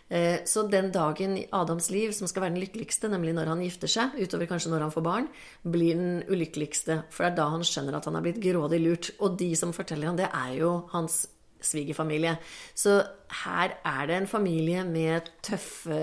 Eh, 0.09 0.43
så 0.45 0.67
den 0.69 0.91
dagen 0.93 1.37
i 1.39 1.47
Adams 1.55 1.89
liv 1.89 2.11
som 2.13 2.29
skal 2.29 2.45
være 2.45 2.55
den 2.55 2.61
lykkeligste, 2.61 3.09
nemlig 3.09 3.33
når 3.33 3.49
han 3.49 3.63
gifter 3.65 3.89
seg, 3.89 4.17
utover 4.21 4.49
kanskje 4.49 4.73
når 4.73 4.85
han 4.85 4.93
får 4.93 5.05
barn, 5.05 5.29
blir 5.65 5.97
den 5.97 6.19
ulykkeligste. 6.29 7.01
For 7.09 7.25
det 7.25 7.31
er 7.31 7.39
da 7.39 7.47
han 7.55 7.65
skjønner 7.65 7.97
at 7.97 8.09
han 8.09 8.19
er 8.19 8.25
blitt 8.25 8.41
grådig 8.43 8.81
lurt. 8.83 9.11
Og 9.19 9.39
de 9.39 9.51
som 9.57 9.73
forteller 9.75 10.11
han 10.11 10.19
det, 10.19 10.29
er 10.29 10.57
jo 10.59 10.75
hans 10.93 11.23
svigerfamilie. 11.65 12.35
Så 12.77 12.99
her 13.43 13.77
er 13.81 14.09
det 14.09 14.19
en 14.19 14.29
familie 14.29 14.83
med 14.85 15.31
tøffe, 15.45 16.01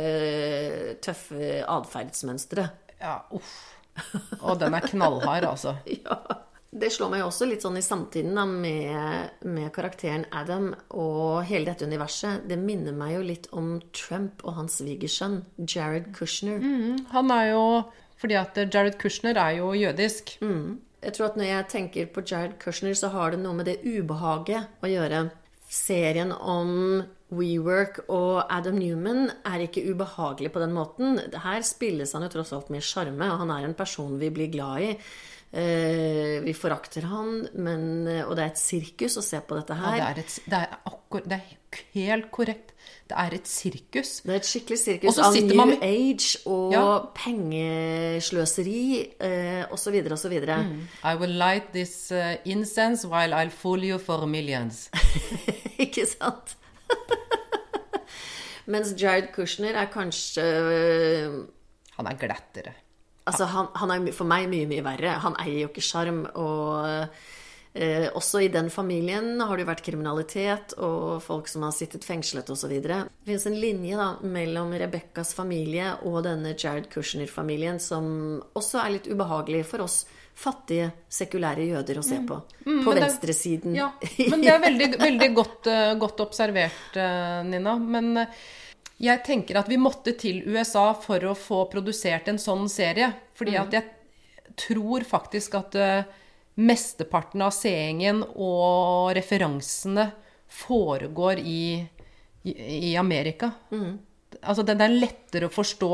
tøffe 1.05 1.61
atferdsmønstre. 1.71 2.67
Ja, 3.03 3.21
uff. 3.31 3.53
Og 4.41 4.57
den 4.61 4.75
er 4.75 4.89
knallhard, 4.89 5.45
altså. 5.53 5.77
Ja. 6.03 6.19
Det 6.73 6.89
slår 6.89 7.11
meg 7.13 7.21
jo 7.21 7.27
også 7.29 7.47
litt 7.51 7.65
sånn 7.65 7.77
i 7.77 7.85
samtiden 7.85 8.39
da, 8.39 8.47
med, 8.49 9.43
med 9.45 9.69
karakteren 9.77 10.25
Adam 10.33 10.71
og 10.97 11.43
hele 11.45 11.69
dette 11.69 11.85
universet. 11.85 12.47
Det 12.49 12.57
minner 12.57 12.97
meg 12.97 13.19
jo 13.19 13.27
litt 13.29 13.49
om 13.53 13.75
Trump 13.93 14.41
og 14.47 14.57
hans 14.57 14.79
svigersønn 14.81 15.43
Jared 15.69 16.09
Kushner. 16.17 16.65
Han 17.13 17.35
er 17.35 17.51
jo 17.53 17.67
Fordi 18.23 18.39
at 18.39 18.57
Jared 18.63 18.97
Kushner 19.03 19.37
er 19.37 19.59
jo 19.59 19.73
jødisk. 19.77 20.37
Jeg 21.03 21.13
tror 21.17 21.33
at 21.33 21.37
når 21.37 21.49
jeg 21.49 21.69
tenker 21.69 22.11
på 22.15 22.23
Jared 22.23 22.55
Kushner, 22.63 22.95
så 22.95 23.11
har 23.11 23.35
det 23.35 23.43
noe 23.43 23.59
med 23.59 23.67
det 23.67 23.81
ubehaget 23.83 24.71
å 24.81 24.89
gjøre. 24.89 25.25
Serien 25.73 26.33
om 26.33 27.03
WeWork 27.33 28.05
og 28.13 28.45
Adam 28.53 28.79
Newman 28.79 29.27
er 29.49 29.65
ikke 29.65 29.85
ubehagelig 29.89 30.53
på 30.55 30.63
den 30.63 30.73
måten. 30.77 31.19
Her 31.33 31.65
spilles 31.67 32.13
han 32.15 32.25
jo 32.29 32.33
tross 32.37 32.53
alt 32.55 32.71
med 32.73 32.85
sjarme, 32.87 33.29
og 33.33 33.43
han 33.43 33.53
er 33.53 33.67
en 33.67 33.77
person 33.77 34.15
vi 34.21 34.31
blir 34.33 34.53
glad 34.53 34.87
i. 34.87 34.91
Eh, 35.53 36.39
vi 36.41 36.53
forakter 36.57 37.05
han, 37.11 37.43
men, 37.61 37.83
og 38.25 38.31
det 38.39 38.45
er 38.47 38.51
et 38.55 38.61
sirkus 38.61 39.19
å 39.21 39.23
se 39.25 39.37
på 39.45 39.59
dette 39.59 39.75
Ja, 39.77 39.83
her. 39.83 39.97
det, 39.99 40.07
er 40.07 40.21
et, 40.23 40.37
det, 40.49 40.61
er 40.63 40.79
akkur, 40.89 41.27
det 41.29 41.37
er 41.37 41.83
helt 41.93 42.31
korrekt. 42.33 42.71
Det 43.11 43.19
er 43.21 43.35
et 43.37 43.51
sirkus. 43.51 44.13
Det 44.25 44.33
er 44.33 44.39
et 44.41 44.49
skikkelig 44.49 44.79
sirkus 44.81 45.19
av 45.21 45.37
New 45.37 45.55
man 45.61 45.69
med- 45.75 45.85
Age 45.85 46.39
og 46.49 46.73
Ja. 46.73 46.87
pengesløseri 47.19 49.13
eh, 49.21 49.65
osv. 49.71 49.99
osv. 50.17 50.33
I 51.05 51.15
will 51.21 51.37
light 51.37 51.69
this 51.77 52.11
uh, 52.11 52.37
incense 52.47 53.05
while 53.07 53.35
I'll 53.37 53.51
fool 53.53 53.85
you 53.85 53.99
for 53.99 54.25
millions. 54.27 54.89
Ikke 55.85 56.07
sant? 56.09 56.57
Mens 58.73 58.95
Jared 58.97 59.33
Kushner 59.35 59.75
er 59.77 59.89
kanskje 59.93 60.43
Han 61.99 62.07
er 62.09 62.17
glattere. 62.21 62.73
Altså, 63.27 63.45
han, 63.47 63.69
han 63.79 63.91
er 63.95 64.13
for 64.13 64.27
meg 64.27 64.49
mye, 64.51 64.67
mye 64.67 64.83
verre. 64.83 65.13
Han 65.23 65.37
eier 65.39 65.61
jo 65.65 65.69
ikke 65.71 65.85
sjarm. 65.87 66.25
Og 66.35 67.07
eh, 67.75 68.09
også 68.19 68.41
i 68.45 68.49
den 68.53 68.69
familien 68.75 69.41
har 69.41 69.57
det 69.57 69.65
jo 69.65 69.71
vært 69.71 69.85
kriminalitet 69.87 70.75
og 70.83 71.23
folk 71.25 71.47
som 71.49 71.63
har 71.67 71.73
sittet 71.77 72.05
fengslet 72.05 72.51
osv. 72.53 72.75
Det 72.83 72.99
fins 73.29 73.47
en 73.49 73.57
linje 73.63 73.97
da, 73.97 74.09
mellom 74.27 74.75
Rebekkas 74.75 75.33
familie 75.39 75.93
og 76.03 76.23
denne 76.27 76.57
Jared 76.59 76.91
Kushner-familien 76.93 77.79
som 77.81 78.43
også 78.59 78.83
er 78.83 78.97
litt 78.99 79.07
ubehagelig 79.13 79.63
for 79.71 79.87
oss 79.87 80.03
fattige, 80.43 80.87
sekulære 81.13 81.67
jøder 81.69 81.99
å 82.01 82.03
se 82.07 82.17
på. 82.27 82.39
på 82.65 82.65
Mm. 82.71 82.85
det- 82.95 83.03
venstresiden. 83.05 83.75
Ja, 83.77 83.91
men 84.31 84.41
det 84.41 84.49
er 84.49 84.61
veldig, 84.69 84.87
veldig 84.99 85.35
godt, 85.37 85.67
eh, 85.69 85.95
godt 86.01 86.21
observert, 86.25 86.97
eh, 86.97 87.43
Nina. 87.45 87.77
Men 87.79 88.17
eh, 88.17 88.27
jeg 89.03 89.23
tenker 89.27 89.59
at 89.59 89.71
vi 89.71 89.81
måtte 89.81 90.15
til 90.19 90.45
USA 90.47 90.93
for 90.95 91.25
å 91.27 91.35
få 91.39 91.65
produsert 91.73 92.29
en 92.31 92.39
sånn 92.39 92.69
serie. 92.71 93.11
Fordi 93.35 93.57
at 93.59 93.75
jeg 93.75 94.55
tror 94.59 95.07
faktisk 95.09 95.57
at 95.59 95.77
eh, 95.79 96.11
mesteparten 96.63 97.43
av 97.43 97.55
seingen 97.57 98.23
og 98.23 99.13
referansene 99.17 100.11
foregår 100.53 101.41
i, 101.41 101.81
i, 102.45 102.93
Amerika. 103.01 103.51
Altså, 104.43 104.63
det, 104.63 104.77
det 104.79 104.87
er 104.87 105.01
lettere 105.01 105.49
å 105.49 105.55
forstå 105.55 105.93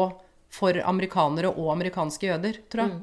for 0.58 0.80
amerikanere 0.80 1.52
og 1.52 1.72
amerikanske 1.76 2.28
jøder, 2.28 2.60
tror 2.68 2.84
jeg. 2.84 2.98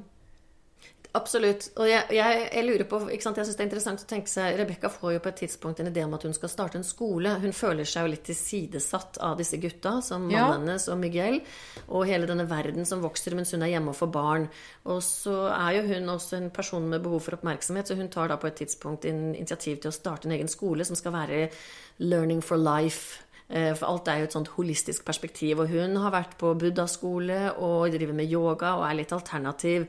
Absolutt. 1.15 1.69
Og 1.79 1.87
jeg, 1.87 2.03
jeg, 2.11 2.39
jeg 2.51 2.65
lurer 2.67 2.83
på, 2.89 2.99
ikke 3.13 3.23
sant, 3.23 3.37
jeg 3.39 3.47
synes 3.47 3.57
det 3.57 3.63
er 3.63 3.69
interessant 3.69 4.01
å 4.03 4.07
tenke 4.09 4.31
seg 4.31 4.57
Rebekka 4.59 4.89
får 4.91 5.13
jo 5.15 5.21
på 5.23 5.31
et 5.31 5.39
tidspunkt 5.45 5.79
en 5.79 5.87
idé 5.87 6.03
om 6.03 6.15
at 6.17 6.25
hun 6.27 6.35
skal 6.35 6.51
starte 6.51 6.79
en 6.79 6.83
skole. 6.87 7.37
Hun 7.39 7.55
føler 7.55 7.87
seg 7.87 8.03
jo 8.05 8.11
litt 8.11 8.25
tilsidesatt 8.27 9.21
av 9.23 9.37
disse 9.39 9.59
gutta, 9.63 10.01
som 10.03 10.27
Ja. 10.31 10.47
mannen 10.49 10.67
hennes 10.67 10.87
og 10.91 10.99
Miguel. 10.99 11.39
Og 11.87 12.05
hele 12.09 12.27
denne 12.27 12.47
verden 12.49 12.85
som 12.85 13.01
vokser 13.01 13.35
mens 13.35 13.51
hun 13.55 13.63
er 13.63 13.71
hjemme 13.75 13.93
og 13.93 13.99
får 13.99 14.11
barn. 14.11 14.49
Og 14.85 15.01
så 15.01 15.37
er 15.55 15.79
jo 15.79 15.87
hun 15.93 16.09
også 16.17 16.37
en 16.37 16.49
person 16.51 16.89
med 16.89 17.03
behov 17.03 17.21
for 17.21 17.37
oppmerksomhet, 17.37 17.87
så 17.87 17.95
hun 17.95 18.09
tar 18.09 18.27
da 18.27 18.35
på 18.37 18.47
et 18.47 18.55
tidspunkt 18.55 19.05
in 19.05 19.35
initiativ 19.35 19.79
til 19.81 19.91
å 19.91 19.95
starte 19.95 20.25
en 20.27 20.35
egen 20.35 20.51
skole 20.51 20.85
som 20.85 20.95
skal 20.95 21.13
være 21.15 21.49
Learning 21.97 22.41
for 22.43 22.57
life. 22.57 23.21
Eh, 23.49 23.73
For 23.75 23.85
alt 23.87 24.07
er 24.07 24.19
jo 24.19 24.29
et 24.29 24.33
sånt 24.33 24.47
holistisk 24.57 25.05
perspektiv. 25.05 25.59
Og 25.59 25.69
hun 25.69 25.95
har 26.01 26.11
vært 26.11 26.37
på 26.37 26.53
buddha-skole 26.57 27.53
og 27.57 27.91
driver 27.93 28.13
med 28.17 28.31
yoga 28.31 28.75
og 28.79 28.87
er 28.89 28.97
litt 29.01 29.13
alternativ. 29.13 29.85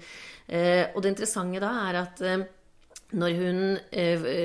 Eh, 0.48 0.86
Og 0.94 1.02
det 1.02 1.14
interessante 1.14 1.60
da 1.60 1.72
er 1.88 2.00
at 2.02 2.20
eh, 2.20 2.44
når 3.16 3.36
hun 3.38 3.58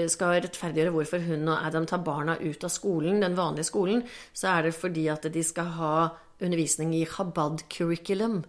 skal 0.07 0.35
rettferdiggjøre 0.43 0.91
hvorfor 0.93 1.23
hun 1.25 1.47
og 1.49 1.63
Adam 1.65 1.87
tar 1.89 2.03
barna 2.05 2.35
ut 2.37 2.63
av 2.63 2.69
skolen, 2.69 3.19
den 3.23 3.33
vanlige 3.35 3.65
skolen, 3.65 4.03
så 4.37 4.51
er 4.51 4.67
det 4.67 4.75
fordi 4.77 5.07
at 5.09 5.25
de 5.33 5.41
skal 5.43 5.65
ha 5.79 5.93
undervisning 6.41 6.93
i 6.93 7.05
Chabad-curriculum. 7.05 8.43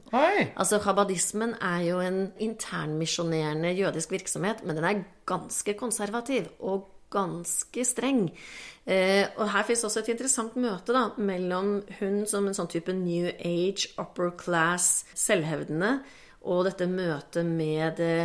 Altså, 0.57 0.79
Chabadismen 0.85 1.55
er 1.61 1.81
jo 1.89 2.01
en 2.05 2.33
internmisjonerende 2.41 3.73
jødisk 3.77 4.11
virksomhet, 4.13 4.65
men 4.65 4.77
den 4.77 4.85
er 4.85 5.03
ganske 5.27 5.75
konservativ 5.81 6.49
og 6.61 6.89
ganske 7.13 7.85
streng. 7.87 8.25
Eh, 8.85 9.29
og 9.39 9.51
her 9.53 9.67
fins 9.69 9.85
også 9.87 10.01
et 10.03 10.09
interessant 10.15 10.57
møte 10.59 10.95
da, 10.97 11.05
mellom 11.23 11.77
hun 12.01 12.23
som 12.27 12.49
en 12.49 12.57
sånn 12.57 12.71
type 12.73 12.95
New 12.97 13.29
Age, 13.39 13.93
upper 14.01 14.33
class, 14.41 15.05
selvhevdende, 15.15 16.01
og 16.51 16.65
dette 16.67 16.89
møtet 16.91 17.47
med 17.47 18.01
det 18.01 18.17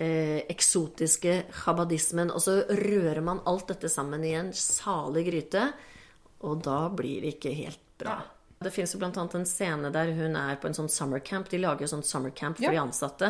eh, 0.00 0.40
eksotiske 0.48 1.42
chabadismen. 1.64 2.32
Og 2.32 2.40
så 2.40 2.62
rører 2.70 3.20
man 3.26 3.42
alt 3.50 3.68
dette 3.74 3.90
sammen 3.92 4.24
i 4.24 4.32
en 4.38 4.54
salig 4.56 5.26
gryte, 5.28 5.66
og 6.46 6.62
da 6.64 6.86
blir 6.94 7.20
det 7.26 7.36
ikke 7.36 7.52
helt 7.58 7.84
bra. 8.00 8.20
Det 8.58 8.72
fins 8.74 8.90
bl.a. 8.98 9.10
en 9.12 9.44
scene 9.46 9.90
der 9.94 10.08
hun 10.16 10.34
er 10.34 10.56
på 10.58 10.66
en 10.66 10.74
sånn 10.74 10.88
summer 10.90 11.20
camp. 11.22 11.46
De 11.50 11.60
lager 11.62 11.84
jo 11.84 11.92
sånn 11.92 12.02
summer 12.06 12.32
camp 12.34 12.56
for 12.58 12.64
Ja. 12.66 12.72
de 12.74 12.80
ansatte. 12.82 13.28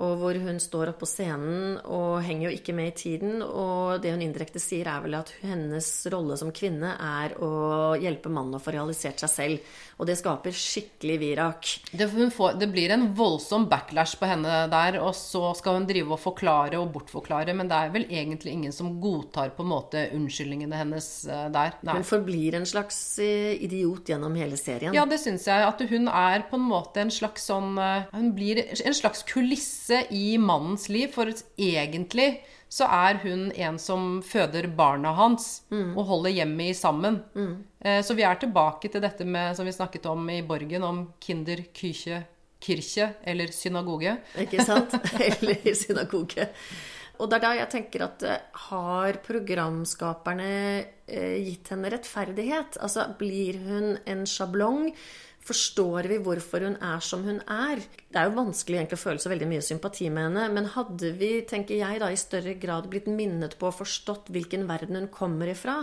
Og 0.00 0.14
hvor 0.22 0.38
hun 0.40 0.56
står 0.62 0.90
oppe 0.92 1.02
på 1.04 1.08
scenen 1.10 1.76
og 1.84 2.22
henger 2.24 2.46
jo 2.48 2.56
ikke 2.56 2.74
med 2.74 2.92
i 2.92 2.96
tiden. 2.96 3.42
Og 3.44 4.00
det 4.02 4.14
hun 4.14 4.22
indirekte 4.24 4.60
sier, 4.62 4.88
er 4.88 5.02
vel 5.04 5.18
at 5.18 5.34
hennes 5.42 5.88
rolle 6.12 6.38
som 6.40 6.52
kvinne 6.54 6.94
er 6.96 7.34
å 7.44 7.92
hjelpe 8.00 8.32
mannen 8.32 8.56
å 8.56 8.62
få 8.62 8.72
realisert 8.72 9.20
seg 9.20 9.32
selv. 9.32 9.74
Og 10.00 10.08
det 10.08 10.16
skaper 10.18 10.56
skikkelig 10.56 11.18
virak. 11.20 11.68
Det, 11.92 12.08
hun 12.14 12.32
får, 12.34 12.56
det 12.58 12.70
blir 12.72 12.94
en 12.94 13.10
voldsom 13.14 13.68
backlash 13.70 14.16
på 14.18 14.30
henne 14.30 14.64
der, 14.72 14.98
og 15.02 15.12
så 15.14 15.52
skal 15.58 15.78
hun 15.78 15.86
drive 15.86 16.16
og 16.16 16.22
forklare 16.22 16.80
og 16.80 16.88
bortforklare, 16.96 17.54
men 17.54 17.68
det 17.70 17.78
er 17.78 17.92
vel 17.94 18.08
egentlig 18.08 18.56
ingen 18.56 18.74
som 18.74 18.94
godtar 19.02 19.52
på 19.54 19.62
en 19.62 19.70
måte 19.74 20.06
unnskyldningene 20.16 20.80
hennes 20.80 21.10
eh, 21.28 21.44
der. 21.52 21.76
Nei. 21.84 21.98
Hun 22.00 22.08
forblir 22.08 22.56
en 22.58 22.66
slags 22.66 22.98
eh, 23.22 23.52
idiot 23.62 24.08
gjennom 24.10 24.34
hele 24.40 24.58
serien. 24.58 24.96
Ja, 24.96 25.04
det 25.06 25.20
syns 25.22 25.46
jeg. 25.46 25.68
At 25.68 25.84
hun 25.92 26.08
er 26.08 26.48
på 26.48 26.58
en 26.58 26.66
måte 26.66 27.04
en 27.04 27.12
slags 27.12 27.46
sånn 27.52 27.76
eh, 27.78 28.08
Hun 28.16 28.32
blir 28.34 28.64
en 28.72 28.96
slags 28.96 29.22
kulisse 29.28 29.81
i 29.90 30.36
mannens 30.38 30.88
liv. 30.88 31.08
For 31.14 31.26
egentlig 31.58 32.40
så 32.72 32.86
er 32.88 33.18
hun 33.22 33.50
en 33.52 33.78
som 33.78 34.22
føder 34.22 34.66
barna 34.76 35.12
hans 35.14 35.62
og 35.96 36.06
holder 36.06 36.30
hjemmet 36.30 36.70
i 36.70 36.72
sammen. 36.74 37.22
Eh, 37.84 38.02
Så 38.02 38.14
vi 38.14 38.22
er 38.22 38.34
tilbake 38.36 38.88
til 38.90 39.00
dette 39.00 39.24
med, 39.26 39.54
som 39.56 39.66
vi 39.66 39.72
snakket 39.72 40.06
om 40.06 40.28
i 40.30 40.40
Borgen, 40.42 40.82
om 40.82 41.12
kinder, 41.20 41.56
kyrkje, 41.74 42.24
kirke 42.60 43.14
eller 43.26 43.46
synagoge. 43.52 44.18
Ikke 44.38 44.64
sant? 44.64 44.94
Eller 45.20 45.74
synagoge. 45.74 46.48
Og 47.20 47.28
det 47.28 47.36
er 47.36 47.40
da 47.44 47.50
jeg 47.54 47.68
tenker 47.70 48.02
at 48.06 48.22
eh, 48.22 48.38
har 48.70 49.12
programskaperne 49.22 50.84
eh, 51.06 51.36
gitt 51.44 51.68
henne 51.72 51.90
rettferdighet? 51.92 52.78
Altså, 52.82 53.04
blir 53.18 53.58
hun 53.62 53.98
en 54.08 54.24
sjablong? 54.26 54.92
Forstår 55.42 56.06
vi 56.10 56.20
hvorfor 56.22 56.62
hun 56.62 56.76
er 56.78 57.02
som 57.02 57.24
hun 57.26 57.40
er? 57.50 57.80
Det 57.82 58.18
er 58.18 58.28
jo 58.28 58.36
vanskelig 58.36 58.78
egentlig 58.78 58.98
å 59.00 59.02
føle 59.02 59.22
så 59.22 59.32
veldig 59.32 59.48
mye 59.50 59.64
sympati 59.66 60.06
med 60.06 60.28
henne, 60.28 60.44
men 60.54 60.68
hadde 60.76 61.10
vi, 61.18 61.32
tenker 61.50 61.80
jeg, 61.80 61.98
da 61.98 62.12
i 62.12 62.20
større 62.20 62.54
grad 62.62 62.86
blitt 62.92 63.08
minnet 63.10 63.56
på 63.58 63.66
og 63.70 63.80
forstått 63.80 64.30
hvilken 64.34 64.68
verden 64.70 65.00
hun 65.00 65.10
kommer 65.10 65.50
ifra, 65.50 65.80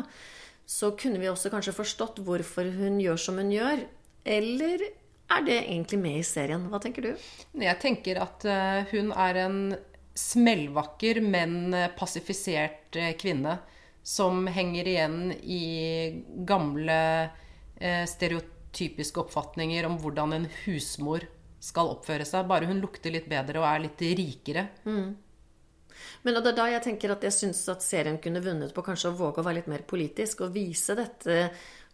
så 0.70 0.94
kunne 0.96 1.20
vi 1.20 1.28
også 1.28 1.52
kanskje 1.52 1.76
forstått 1.76 2.22
hvorfor 2.24 2.72
hun 2.78 3.02
gjør 3.04 3.20
som 3.20 3.42
hun 3.42 3.52
gjør. 3.52 3.84
Eller 4.24 4.86
er 5.30 5.44
det 5.46 5.58
egentlig 5.60 6.00
med 6.02 6.22
i 6.22 6.26
serien? 6.28 6.70
Hva 6.72 6.80
tenker 6.84 7.10
du? 7.10 7.28
Jeg 7.60 7.82
tenker 7.84 8.22
at 8.24 8.46
eh, 8.48 8.88
hun 8.94 9.12
er 9.12 9.44
en 9.44 9.60
smellvakker, 10.20 11.20
men 11.26 11.74
eh, 11.74 11.92
pasifisert 11.98 12.96
eh, 12.96 13.12
kvinne 13.20 13.58
som 14.06 14.48
henger 14.48 14.88
igjen 14.88 15.20
i 15.44 15.66
gamle 16.48 17.02
eh, 17.76 18.06
stereotypiske 18.70 19.20
oppfatninger 19.20 19.86
om 19.86 19.98
hvordan 20.00 20.34
en 20.34 20.48
husmor 20.66 21.26
skal 21.60 21.92
oppføre 21.92 22.26
seg. 22.26 22.48
Bare 22.48 22.68
hun 22.68 22.80
lukter 22.82 23.12
litt 23.12 23.30
bedre 23.30 23.60
og 23.60 23.68
er 23.68 23.84
litt 23.88 24.02
rikere. 24.02 24.68
Men 26.24 26.34
det 26.34 26.52
er 26.52 26.56
da 26.56 26.70
jeg 26.70 26.84
tenker 26.84 27.12
at 27.12 27.24
jeg 27.24 27.34
syns 27.36 27.68
at 27.70 27.84
serien 27.84 28.20
kunne 28.22 28.42
vunnet 28.42 28.74
på 28.74 28.82
kanskje 28.82 29.10
å 29.12 29.18
våge 29.18 29.42
å 29.42 29.44
være 29.46 29.60
litt 29.60 29.68
mer 29.68 29.84
politisk 29.84 30.42
og 30.46 30.54
vise 30.54 30.96
dette 30.96 31.50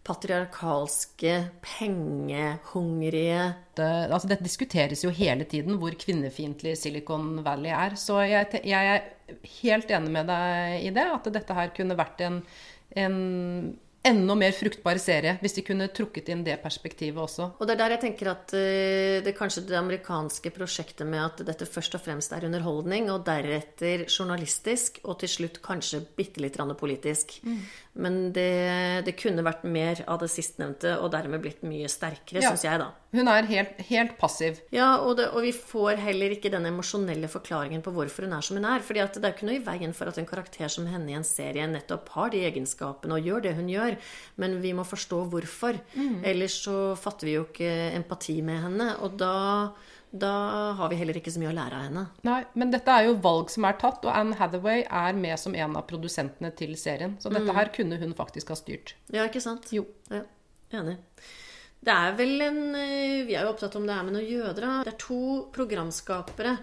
patriarkalske, 0.06 1.48
pengehungrige 1.66 3.46
Det, 3.74 3.88
altså 4.14 4.28
dette 4.30 4.46
diskuteres 4.46 5.02
jo 5.02 5.10
hele 5.10 5.48
tiden 5.50 5.80
hvor 5.82 5.96
kvinnefiendtlig 5.98 6.76
Silicon 6.78 7.42
Valley 7.42 7.74
er. 7.74 7.98
Så 7.98 8.20
jeg, 8.22 8.62
jeg 8.62 8.92
er 8.92 9.40
helt 9.64 9.90
enig 9.90 10.14
med 10.14 10.30
deg 10.30 10.86
i 10.86 10.94
det. 10.94 11.08
At 11.10 11.32
dette 11.34 11.58
her 11.58 11.74
kunne 11.74 11.98
vært 11.98 12.22
en, 12.22 12.38
en 12.94 13.18
enda 14.06 14.36
mer 14.38 14.54
fruktbar 14.56 15.00
serie 15.02 15.36
hvis 15.42 15.56
de 15.58 15.64
kunne 15.66 15.88
trukket 15.96 16.30
inn 16.34 16.44
det 16.46 16.58
perspektivet 16.64 17.20
også. 17.22 17.50
Og 17.60 17.68
det 17.68 17.76
er 17.76 17.82
der 17.82 17.96
jeg 17.96 18.04
tenker 18.06 18.32
at 18.32 18.54
eh, 18.58 19.20
det 19.26 19.36
kanskje 19.38 19.66
det 19.70 19.78
amerikanske 19.80 20.52
prosjektet 20.56 21.08
med 21.10 21.24
at 21.24 21.44
dette 21.48 21.68
først 21.70 21.98
og 21.98 22.04
fremst 22.06 22.36
er 22.36 22.46
underholdning, 22.48 23.10
og 23.14 23.26
deretter 23.28 24.06
journalistisk, 24.08 25.02
og 25.04 25.20
til 25.24 25.32
slutt 25.36 25.62
kanskje 25.66 26.04
bitte 26.18 26.44
litt 26.44 26.56
politisk. 26.56 26.76
politisk. 26.80 27.40
Men 27.96 28.32
det, 28.36 29.06
det 29.08 29.16
kunne 29.20 29.44
vært 29.46 29.64
mer 29.64 30.04
av 30.08 30.20
det 30.20 30.30
sistnevnte, 30.34 30.98
og 31.00 31.12
dermed 31.14 31.42
blitt 31.42 31.64
mye 31.64 31.88
sterkere, 31.92 32.42
Ja. 32.44 32.52
syns 32.52 32.66
jeg, 32.68 32.80
da. 32.80 32.92
Hun 33.16 33.30
er 33.32 33.48
helt, 33.50 33.80
helt 33.90 34.16
passiv. 34.20 34.60
Ja, 34.76 34.98
og, 35.00 35.16
det, 35.20 35.30
og 35.32 35.46
vi 35.46 35.54
får 35.56 36.02
heller 36.04 36.36
ikke 36.36 36.52
den 36.54 36.68
emosjonelle 36.70 37.30
forklaringen 37.32 37.84
på 37.86 37.94
hvorfor 37.96 38.28
hun 38.28 38.36
er 38.38 38.46
som 38.46 38.60
hun 38.60 38.68
er. 38.70 38.84
fordi 38.86 39.04
det 39.16 39.24
er 39.24 39.34
ikke 39.36 39.48
noe 39.50 39.58
i 39.60 39.64
veien 39.66 39.96
for 39.96 40.12
at 40.12 40.20
en 40.22 40.28
karakter 40.30 40.72
som 40.72 40.88
henne 40.90 41.12
i 41.12 41.18
en 41.18 41.26
serie 41.28 41.66
nettopp 41.72 42.10
har 42.16 42.32
de 42.34 42.44
egenskapene 42.50 43.18
og 43.18 43.28
gjør 43.30 43.46
det 43.48 43.56
hun 43.58 43.72
gjør, 43.72 43.98
men 44.42 44.60
vi 44.64 44.74
må 44.78 44.86
forstå 44.88 45.24
hvorfor. 45.32 45.80
Ellers 46.26 46.60
så 46.66 46.96
fatter 47.00 47.30
vi 47.30 47.38
jo 47.38 47.46
ikke 47.48 47.72
empati 47.96 48.40
med 48.46 48.62
henne, 48.66 48.90
og 49.06 49.16
da, 49.20 49.34
da 50.12 50.34
har 50.80 50.92
vi 50.92 51.00
heller 51.00 51.18
ikke 51.20 51.34
så 51.34 51.42
mye 51.42 51.52
å 51.54 51.56
lære 51.58 51.80
av 51.80 51.88
henne. 51.88 52.06
Nei, 52.28 52.42
men 52.60 52.74
dette 52.74 52.92
er 52.92 53.08
jo 53.10 53.18
valg 53.24 53.52
som 53.54 53.68
er 53.68 53.80
tatt, 53.82 54.04
og 54.06 54.14
Anne 54.16 54.38
Hathaway 54.40 54.86
er 54.86 55.18
med 55.18 55.40
som 55.42 55.56
en 55.56 55.80
av 55.80 55.88
produsentene 55.90 56.52
til 56.58 56.76
serien. 56.80 57.18
Så 57.22 57.32
dette 57.34 57.56
her 57.56 57.72
kunne 57.76 58.00
hun 58.02 58.16
faktisk 58.18 58.52
ha 58.54 58.60
styrt. 58.60 58.96
Ja, 59.14 59.28
ikke 59.30 59.44
sant? 59.44 59.72
Jo. 59.76 59.86
Ja, 60.12 60.24
enig. 60.76 61.00
Det 61.86 61.94
er 61.94 62.16
vel 62.18 62.42
en 62.42 62.62
eh, 62.80 63.24
Vi 63.28 63.36
er 63.38 63.46
jo 63.46 63.54
opptatt 63.54 63.76
om 63.78 63.86
det 63.86 63.94
er 63.94 64.06
med 64.08 64.18
noen 64.18 64.28
jøder. 64.28 64.68
Det 64.88 64.94
er 64.96 65.00
to 65.02 65.22
programskapere. 65.54 66.58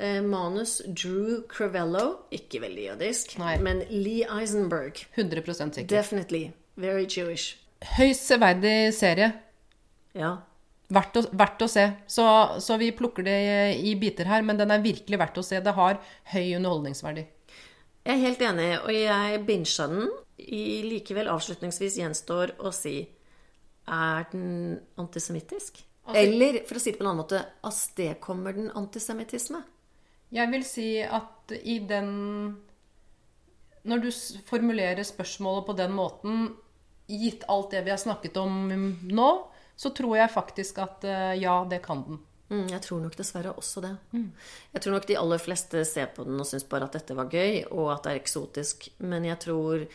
Eh, 0.00 0.20
Manus 0.24 0.78
Drew 0.86 1.42
Cravello, 1.50 2.22
ikke 2.32 2.62
veldig 2.62 2.84
jødisk, 2.86 3.34
Nei. 3.42 3.56
men 3.60 3.82
Lee 3.90 4.28
Eisenberg. 4.30 5.02
100% 5.18 5.80
sikker. 5.80 5.90
Definitely. 5.90 6.52
Very 6.80 7.04
Jewish. 7.04 7.58
Høyst 7.98 8.30
severdig 8.30 8.94
serie. 8.96 9.32
Ja. 10.16 10.36
Verdt 10.90 11.18
å, 11.20 11.24
verdt 11.36 11.66
å 11.66 11.68
se. 11.70 11.84
Så, 12.10 12.24
så 12.62 12.78
vi 12.80 12.90
plukker 12.96 13.26
det 13.26 13.36
i 13.78 13.92
biter 13.98 14.30
her, 14.30 14.42
men 14.46 14.58
den 14.58 14.72
er 14.74 14.82
virkelig 14.82 15.20
verdt 15.20 15.38
å 15.42 15.46
se. 15.46 15.60
Det 15.62 15.76
har 15.76 16.00
høy 16.32 16.56
underholdningsverdi. 16.58 17.26
Jeg 18.00 18.16
er 18.16 18.24
helt 18.24 18.42
enig, 18.42 18.70
og 18.80 18.96
jeg 18.96 19.44
bincha 19.46 19.86
den. 19.90 20.08
I, 20.40 20.80
likevel 20.86 21.28
avslutningsvis 21.28 21.98
gjenstår 22.00 22.54
å 22.64 22.72
si 22.72 23.02
Er 23.88 24.26
den 24.32 24.80
antisemittisk? 25.00 25.82
Eller 26.14 26.62
for 26.66 26.78
å 26.78 26.82
si 26.82 26.92
det 26.92 26.98
på 26.98 27.04
en 27.04 27.12
annen 27.12 27.22
måte 27.22 27.42
avstedkommer 27.66 28.56
den 28.56 28.70
antisemittisme? 28.76 29.62
Jeg 30.34 30.50
vil 30.52 30.64
si 30.66 30.88
at 31.02 31.54
i 31.58 31.80
den 31.90 32.10
Når 33.82 34.02
du 34.04 34.10
formulerer 34.46 35.02
spørsmålet 35.06 35.66
på 35.66 35.74
den 35.78 35.94
måten, 35.96 36.50
gitt 37.08 37.46
alt 37.48 37.72
det 37.72 37.80
vi 37.86 37.90
har 37.90 37.98
snakket 37.98 38.36
om 38.36 38.68
nå, 39.08 39.28
så 39.74 39.90
tror 39.96 40.18
jeg 40.18 40.32
faktisk 40.34 40.82
at 40.84 41.06
eh, 41.08 41.38
ja, 41.40 41.62
det 41.64 41.80
kan 41.82 42.02
den. 42.04 42.18
Mm, 42.50 42.66
jeg 42.74 42.82
tror 42.84 43.00
nok 43.00 43.16
dessverre 43.16 43.54
også 43.56 43.80
det. 43.80 43.94
Jeg 44.74 44.82
tror 44.82 44.96
nok 44.96 45.06
de 45.08 45.16
aller 45.16 45.40
fleste 45.40 45.84
ser 45.88 46.10
på 46.12 46.26
den 46.28 46.40
og 46.42 46.48
syns 46.48 46.66
bare 46.68 46.88
at 46.90 46.98
dette 46.98 47.16
var 47.16 47.30
gøy, 47.32 47.62
og 47.70 47.92
at 47.94 48.04
det 48.04 48.12
er 48.12 48.20
eksotisk. 48.20 48.90
Men 48.98 49.24
jeg 49.24 49.38
tror 49.46 49.86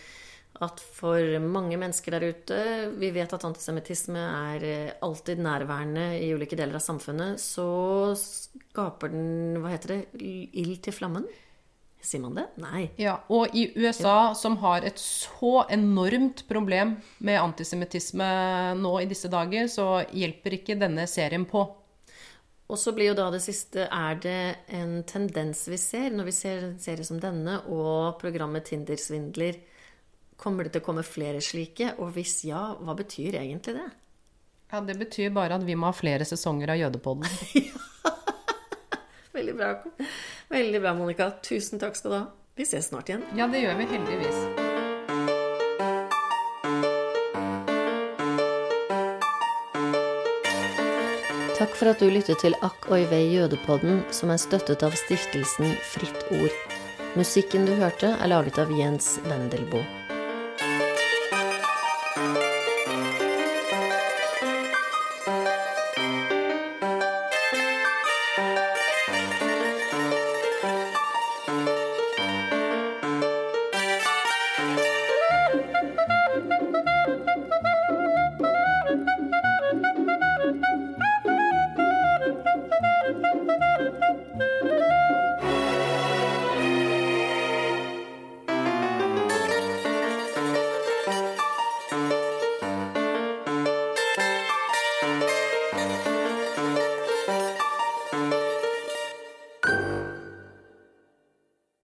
at 0.64 0.80
for 0.80 1.40
mange 1.44 1.76
mennesker 1.80 2.16
der 2.16 2.30
ute 2.32 2.58
Vi 3.00 3.10
vet 3.16 3.34
at 3.36 3.44
antisemittisme 3.48 4.20
er 4.20 4.64
eh, 4.64 4.94
alltid 5.04 5.42
nærværende 5.44 6.06
i 6.22 6.30
ulike 6.36 6.56
deler 6.56 6.80
av 6.80 6.84
samfunnet. 6.86 7.42
Så 7.44 7.66
skaper 8.20 9.12
den 9.12 9.60
Hva 9.60 9.74
heter 9.74 9.98
det? 9.98 10.00
Ild 10.56 10.78
til 10.86 10.96
flammen? 10.96 11.28
Sier 12.06 12.22
man 12.22 12.36
det? 12.38 12.46
Nei. 12.62 12.84
Ja, 13.02 13.18
og 13.34 13.56
i 13.58 13.66
USA, 13.74 14.36
som 14.38 14.60
har 14.62 14.86
et 14.86 15.00
så 15.02 15.64
enormt 15.74 16.44
problem 16.46 17.00
med 17.18 17.42
antisemittisme 17.42 18.28
nå 18.78 18.92
i 19.02 19.08
disse 19.10 19.32
dager, 19.34 19.66
så 19.74 20.04
hjelper 20.14 20.60
ikke 20.60 20.78
denne 20.78 21.08
serien 21.10 21.48
på. 21.50 21.64
Og 22.66 22.78
så 22.82 22.94
blir 22.98 23.12
jo 23.12 23.18
da 23.18 23.28
det 23.34 23.44
siste 23.46 23.86
Er 23.94 24.18
det 24.22 24.40
en 24.74 25.04
tendens 25.06 25.68
vi 25.70 25.78
ser 25.78 26.14
når 26.14 26.30
vi 26.30 26.34
ser 26.34 26.64
en 26.64 26.80
serie 26.82 27.06
som 27.06 27.20
denne 27.22 27.60
og 27.70 28.20
programmet 28.22 28.66
Tinder-svindler? 28.70 29.60
Kommer 30.36 30.68
det 30.68 30.76
til 30.76 30.84
å 30.84 30.86
komme 30.86 31.04
flere 31.08 31.42
slike? 31.44 31.94
Og 32.04 32.12
hvis 32.16 32.42
ja, 32.48 32.76
hva 32.80 32.96
betyr 32.98 33.40
egentlig 33.40 33.78
det? 33.78 33.88
Ja, 34.72 34.82
Det 34.82 34.98
betyr 35.00 35.30
bare 35.34 35.56
at 35.56 35.64
vi 35.64 35.76
må 35.76 35.88
ha 35.88 35.96
flere 35.96 36.26
sesonger 36.28 36.74
av 36.74 36.82
Jødepodden. 36.82 37.30
Veldig 39.36 39.56
bra. 39.56 39.74
Veldig 40.52 40.82
bra, 40.82 40.94
Monica. 40.96 41.30
Tusen 41.44 41.80
takk 41.80 41.96
skal 42.00 42.12
du 42.12 42.18
ha. 42.18 42.26
Vi 42.56 42.64
ses 42.68 42.88
snart 42.88 43.10
igjen. 43.12 43.24
Ja, 43.36 43.50
det 43.52 43.64
gjør 43.64 43.76
vi 43.82 43.88
heldigvis. 43.92 44.40
Takk 51.56 51.76
for 51.80 51.92
at 51.92 52.00
du 52.04 52.08
lyttet 52.12 52.40
til 52.44 52.56
Akk 52.64 52.88
oi 52.92 53.04
vei 53.12 53.26
jødepodden, 53.32 54.04
som 54.16 54.32
er 54.32 54.40
støttet 54.40 54.84
av 54.88 54.96
stiftelsen 55.00 55.76
Fritt 55.94 56.28
Ord. 56.36 56.56
Musikken 57.16 57.68
du 57.68 57.76
hørte, 57.80 58.12
er 58.16 58.32
laget 58.32 58.60
av 58.60 58.72
Jens 58.76 59.16
Wendelboe. 59.28 60.05